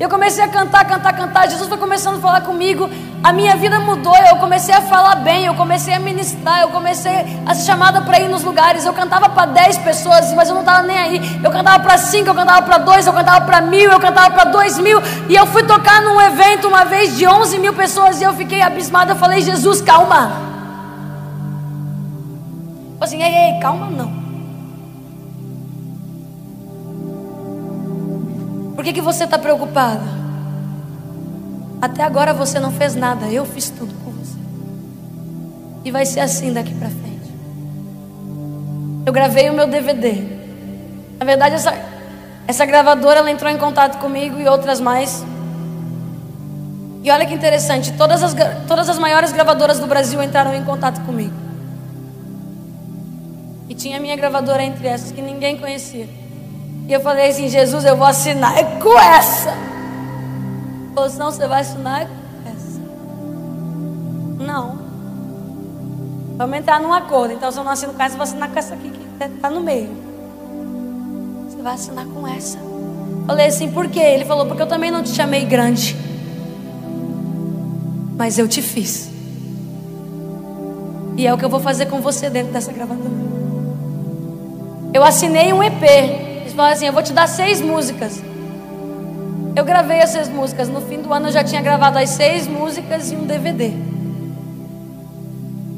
Eu 0.00 0.08
comecei 0.08 0.42
a 0.42 0.48
cantar, 0.48 0.84
cantar, 0.84 1.12
cantar. 1.12 1.48
Jesus 1.48 1.68
foi 1.68 1.78
começando 1.78 2.16
a 2.16 2.20
falar 2.20 2.40
comigo. 2.40 2.90
A 3.26 3.32
minha 3.32 3.56
vida 3.56 3.80
mudou. 3.80 4.14
Eu 4.14 4.36
comecei 4.36 4.72
a 4.72 4.80
falar 4.82 5.16
bem. 5.16 5.46
Eu 5.46 5.54
comecei 5.54 5.92
a 5.92 5.98
ministrar. 5.98 6.60
Eu 6.60 6.68
comecei 6.68 7.12
a 7.44 7.56
ser 7.56 7.64
chamada 7.64 8.00
para 8.02 8.20
ir 8.20 8.28
nos 8.28 8.44
lugares. 8.44 8.84
Eu 8.84 8.92
cantava 8.92 9.28
para 9.28 9.46
10 9.46 9.78
pessoas, 9.78 10.32
mas 10.32 10.48
eu 10.48 10.54
não 10.54 10.60
estava 10.62 10.82
nem 10.84 10.96
aí. 10.96 11.40
Eu 11.42 11.50
cantava 11.50 11.82
para 11.82 11.98
5, 11.98 12.28
eu 12.28 12.34
cantava 12.36 12.62
para 12.62 12.78
2, 12.78 13.04
eu 13.04 13.12
cantava 13.12 13.44
para 13.44 13.60
mil, 13.62 13.90
eu 13.90 13.98
cantava 13.98 14.30
para 14.30 14.44
2 14.44 14.78
mil. 14.78 15.00
E 15.28 15.34
eu 15.34 15.44
fui 15.44 15.64
tocar 15.64 16.02
num 16.02 16.20
evento 16.20 16.68
uma 16.68 16.84
vez 16.84 17.16
de 17.16 17.26
11 17.26 17.58
mil 17.58 17.74
pessoas. 17.74 18.20
E 18.20 18.24
eu 18.24 18.32
fiquei 18.32 18.62
abismada. 18.62 19.10
Eu 19.10 19.16
falei: 19.16 19.42
Jesus, 19.42 19.80
calma. 19.80 20.30
Eu 22.96 23.02
assim, 23.02 23.20
ei, 23.20 23.34
ei, 23.34 23.60
calma 23.60 23.90
não. 23.90 24.12
Por 28.76 28.84
que, 28.84 28.92
que 28.92 29.00
você 29.00 29.24
está 29.24 29.36
preocupada? 29.36 30.25
Até 31.80 32.02
agora 32.02 32.32
você 32.32 32.58
não 32.58 32.70
fez 32.70 32.94
nada, 32.94 33.26
eu 33.26 33.44
fiz 33.44 33.70
tudo 33.70 33.92
por 34.02 34.12
você. 34.12 34.38
E 35.84 35.90
vai 35.90 36.06
ser 36.06 36.20
assim 36.20 36.52
daqui 36.52 36.74
para 36.74 36.88
frente. 36.88 37.06
Eu 39.04 39.12
gravei 39.12 39.50
o 39.50 39.52
meu 39.52 39.66
DVD. 39.66 40.22
Na 41.18 41.24
verdade, 41.24 41.54
essa, 41.54 41.74
essa 42.46 42.64
gravadora 42.64 43.20
ela 43.20 43.30
entrou 43.30 43.50
em 43.50 43.58
contato 43.58 43.98
comigo 43.98 44.40
e 44.40 44.48
outras 44.48 44.80
mais. 44.80 45.24
E 47.02 47.10
olha 47.10 47.24
que 47.24 47.34
interessante, 47.34 47.92
todas 47.92 48.22
as, 48.22 48.34
todas 48.66 48.88
as 48.88 48.98
maiores 48.98 49.30
gravadoras 49.30 49.78
do 49.78 49.86
Brasil 49.86 50.20
entraram 50.22 50.54
em 50.54 50.64
contato 50.64 51.00
comigo. 51.02 51.34
E 53.68 53.74
tinha 53.74 54.00
minha 54.00 54.16
gravadora 54.16 54.62
entre 54.62 54.88
essas 54.88 55.12
que 55.12 55.22
ninguém 55.22 55.56
conhecia. 55.56 56.08
E 56.88 56.92
eu 56.92 57.00
falei 57.00 57.30
assim: 57.30 57.48
Jesus, 57.48 57.84
eu 57.84 57.96
vou 57.96 58.06
assinar 58.06 58.58
é 58.58 58.64
com 58.80 58.98
essa. 58.98 59.75
Ou 60.96 61.08
senão 61.10 61.30
você 61.30 61.46
vai 61.46 61.60
assinar 61.60 62.06
com 62.06 62.50
essa. 62.50 62.80
Não. 64.44 64.78
Vamos 66.36 66.58
entrar 66.58 66.80
num 66.80 66.92
acordo. 66.92 67.34
Então, 67.34 67.52
se 67.52 67.58
eu 67.58 67.64
não 67.64 67.72
assino 67.72 67.92
com 67.92 68.02
essa, 68.02 68.14
eu 68.14 68.16
vou 68.16 68.24
assinar 68.24 68.50
com 68.50 68.58
essa 68.58 68.74
aqui 68.74 68.90
que 68.90 69.24
está 69.24 69.50
no 69.50 69.60
meio. 69.60 69.90
Você 71.48 71.62
vai 71.62 71.74
assinar 71.74 72.06
com 72.06 72.26
essa. 72.26 72.58
Falei 73.26 73.46
assim: 73.46 73.70
por 73.70 73.88
quê? 73.88 74.00
Ele 74.00 74.24
falou: 74.24 74.46
porque 74.46 74.62
eu 74.62 74.66
também 74.66 74.90
não 74.90 75.02
te 75.02 75.10
chamei 75.10 75.44
grande. 75.44 75.96
Mas 78.16 78.38
eu 78.38 78.48
te 78.48 78.62
fiz. 78.62 79.10
E 81.16 81.26
é 81.26 81.32
o 81.32 81.38
que 81.38 81.44
eu 81.44 81.50
vou 81.50 81.60
fazer 81.60 81.86
com 81.86 82.00
você 82.00 82.30
dentro 82.30 82.52
dessa 82.52 82.72
gravadora. 82.72 83.26
Eu 84.94 85.04
assinei 85.04 85.52
um 85.52 85.62
EP 85.62 86.26
falaram 86.56 86.74
assim: 86.74 86.86
Eu 86.86 86.92
vou 86.92 87.02
te 87.02 87.12
dar 87.12 87.28
seis 87.28 87.60
músicas. 87.60 88.20
Eu 89.56 89.64
gravei 89.64 90.02
as 90.02 90.10
seis 90.10 90.28
músicas. 90.28 90.68
No 90.68 90.82
fim 90.82 91.00
do 91.00 91.10
ano 91.14 91.28
eu 91.28 91.32
já 91.32 91.42
tinha 91.42 91.62
gravado 91.62 91.98
as 91.98 92.10
seis 92.10 92.46
músicas 92.46 93.10
e 93.10 93.16
um 93.16 93.24
DVD. 93.24 93.72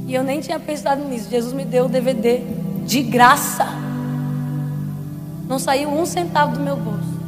E 0.08 0.14
eu 0.14 0.24
nem 0.24 0.40
tinha 0.40 0.58
pensado 0.58 1.04
nisso. 1.04 1.30
Jesus 1.30 1.52
me 1.52 1.64
deu 1.64 1.84
o 1.84 1.88
DVD 1.88 2.42
de 2.84 3.02
graça. 3.04 3.66
Não 5.46 5.60
saiu 5.60 5.90
um 5.90 6.04
centavo 6.04 6.56
do 6.56 6.60
meu 6.60 6.76
bolso. 6.76 7.20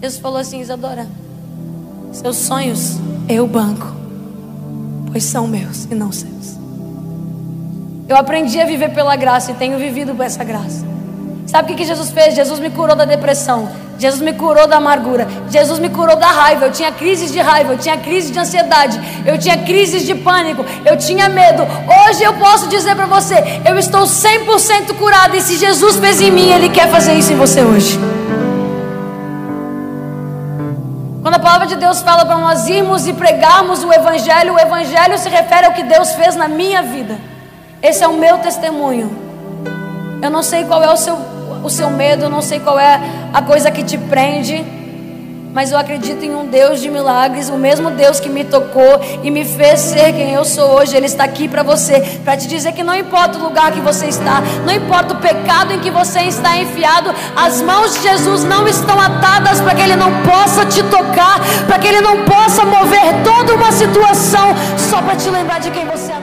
Jesus 0.00 0.18
falou 0.18 0.38
assim: 0.38 0.60
Isadora, 0.60 1.06
seus 2.10 2.36
sonhos 2.36 2.96
eu 3.28 3.46
banco, 3.46 3.86
pois 5.10 5.24
são 5.24 5.46
meus 5.46 5.84
e 5.84 5.94
não 5.94 6.10
seus. 6.10 6.56
Eu 8.08 8.16
aprendi 8.16 8.58
a 8.60 8.64
viver 8.64 8.94
pela 8.94 9.14
graça 9.14 9.50
e 9.50 9.54
tenho 9.54 9.78
vivido 9.78 10.14
por 10.14 10.24
essa 10.24 10.42
graça. 10.42 10.86
Sabe 11.46 11.74
o 11.74 11.76
que 11.76 11.84
Jesus 11.84 12.10
fez? 12.10 12.34
Jesus 12.34 12.60
me 12.60 12.70
curou 12.70 12.96
da 12.96 13.04
depressão. 13.04 13.68
Jesus 14.02 14.20
me 14.20 14.32
curou 14.32 14.66
da 14.66 14.78
amargura. 14.78 15.28
Jesus 15.48 15.78
me 15.78 15.88
curou 15.88 16.16
da 16.16 16.26
raiva. 16.26 16.66
Eu 16.66 16.72
tinha 16.72 16.90
crises 16.90 17.30
de 17.30 17.40
raiva. 17.40 17.74
Eu 17.74 17.78
tinha 17.78 17.96
crises 17.96 18.32
de 18.32 18.38
ansiedade. 18.44 19.00
Eu 19.24 19.38
tinha 19.38 19.56
crises 19.58 20.04
de 20.04 20.12
pânico. 20.12 20.64
Eu 20.84 20.96
tinha 20.96 21.28
medo. 21.28 21.62
Hoje 22.00 22.24
eu 22.24 22.32
posso 22.32 22.66
dizer 22.66 22.96
para 22.96 23.06
você: 23.06 23.36
eu 23.64 23.78
estou 23.78 24.00
100% 24.00 24.94
curado. 24.98 25.36
E 25.36 25.40
se 25.40 25.56
Jesus 25.56 25.98
fez 25.98 26.20
em 26.20 26.32
mim, 26.32 26.50
Ele 26.50 26.68
quer 26.68 26.90
fazer 26.90 27.14
isso 27.14 27.32
em 27.32 27.36
você 27.36 27.62
hoje. 27.62 27.96
Quando 31.22 31.36
a 31.36 31.38
palavra 31.38 31.68
de 31.68 31.76
Deus 31.76 32.02
fala 32.02 32.24
para 32.26 32.38
nós 32.38 32.66
irmos 32.66 33.06
e 33.06 33.12
pregarmos 33.12 33.84
o 33.84 33.92
Evangelho, 33.92 34.54
o 34.54 34.58
Evangelho 34.58 35.16
se 35.16 35.28
refere 35.28 35.66
ao 35.66 35.74
que 35.74 35.84
Deus 35.84 36.10
fez 36.14 36.34
na 36.34 36.48
minha 36.48 36.82
vida. 36.82 37.16
Esse 37.80 38.02
é 38.02 38.08
o 38.08 38.14
meu 38.14 38.38
testemunho. 38.38 39.08
Eu 40.20 40.28
não 40.28 40.42
sei 40.42 40.64
qual 40.64 40.82
é 40.82 40.92
o 40.92 40.96
seu 40.96 41.31
o 41.62 41.70
seu 41.70 41.90
medo, 41.90 42.28
não 42.28 42.42
sei 42.42 42.60
qual 42.60 42.78
é 42.78 43.00
a 43.32 43.42
coisa 43.42 43.70
que 43.70 43.82
te 43.82 43.96
prende, 43.96 44.64
mas 45.52 45.70
eu 45.70 45.78
acredito 45.78 46.24
em 46.24 46.34
um 46.34 46.46
Deus 46.46 46.80
de 46.80 46.88
milagres, 46.88 47.50
o 47.50 47.56
mesmo 47.56 47.90
Deus 47.90 48.18
que 48.18 48.28
me 48.30 48.42
tocou 48.42 49.00
e 49.22 49.30
me 49.30 49.44
fez 49.44 49.80
ser 49.80 50.12
quem 50.14 50.32
eu 50.32 50.44
sou 50.46 50.70
hoje. 50.70 50.96
Ele 50.96 51.04
está 51.04 51.24
aqui 51.24 51.46
para 51.46 51.62
você, 51.62 52.00
para 52.24 52.36
te 52.38 52.48
dizer 52.48 52.72
que 52.72 52.82
não 52.82 52.94
importa 52.94 53.38
o 53.38 53.42
lugar 53.42 53.70
que 53.70 53.80
você 53.80 54.06
está, 54.06 54.40
não 54.64 54.72
importa 54.72 55.12
o 55.12 55.18
pecado 55.18 55.74
em 55.74 55.80
que 55.80 55.90
você 55.90 56.20
está 56.20 56.56
enfiado, 56.56 57.14
as 57.36 57.60
mãos 57.60 57.94
de 57.94 58.02
Jesus 58.02 58.44
não 58.44 58.66
estão 58.66 58.98
atadas 58.98 59.60
para 59.60 59.74
que 59.74 59.82
ele 59.82 59.96
não 59.96 60.10
possa 60.22 60.64
te 60.64 60.82
tocar, 60.84 61.38
para 61.66 61.78
que 61.78 61.86
ele 61.86 62.00
não 62.00 62.24
possa 62.24 62.64
mover 62.64 63.22
toda 63.22 63.54
uma 63.54 63.72
situação 63.72 64.54
só 64.78 65.02
para 65.02 65.16
te 65.16 65.28
lembrar 65.28 65.60
de 65.60 65.70
quem 65.70 65.84
você 65.84 66.12
é. 66.12 66.21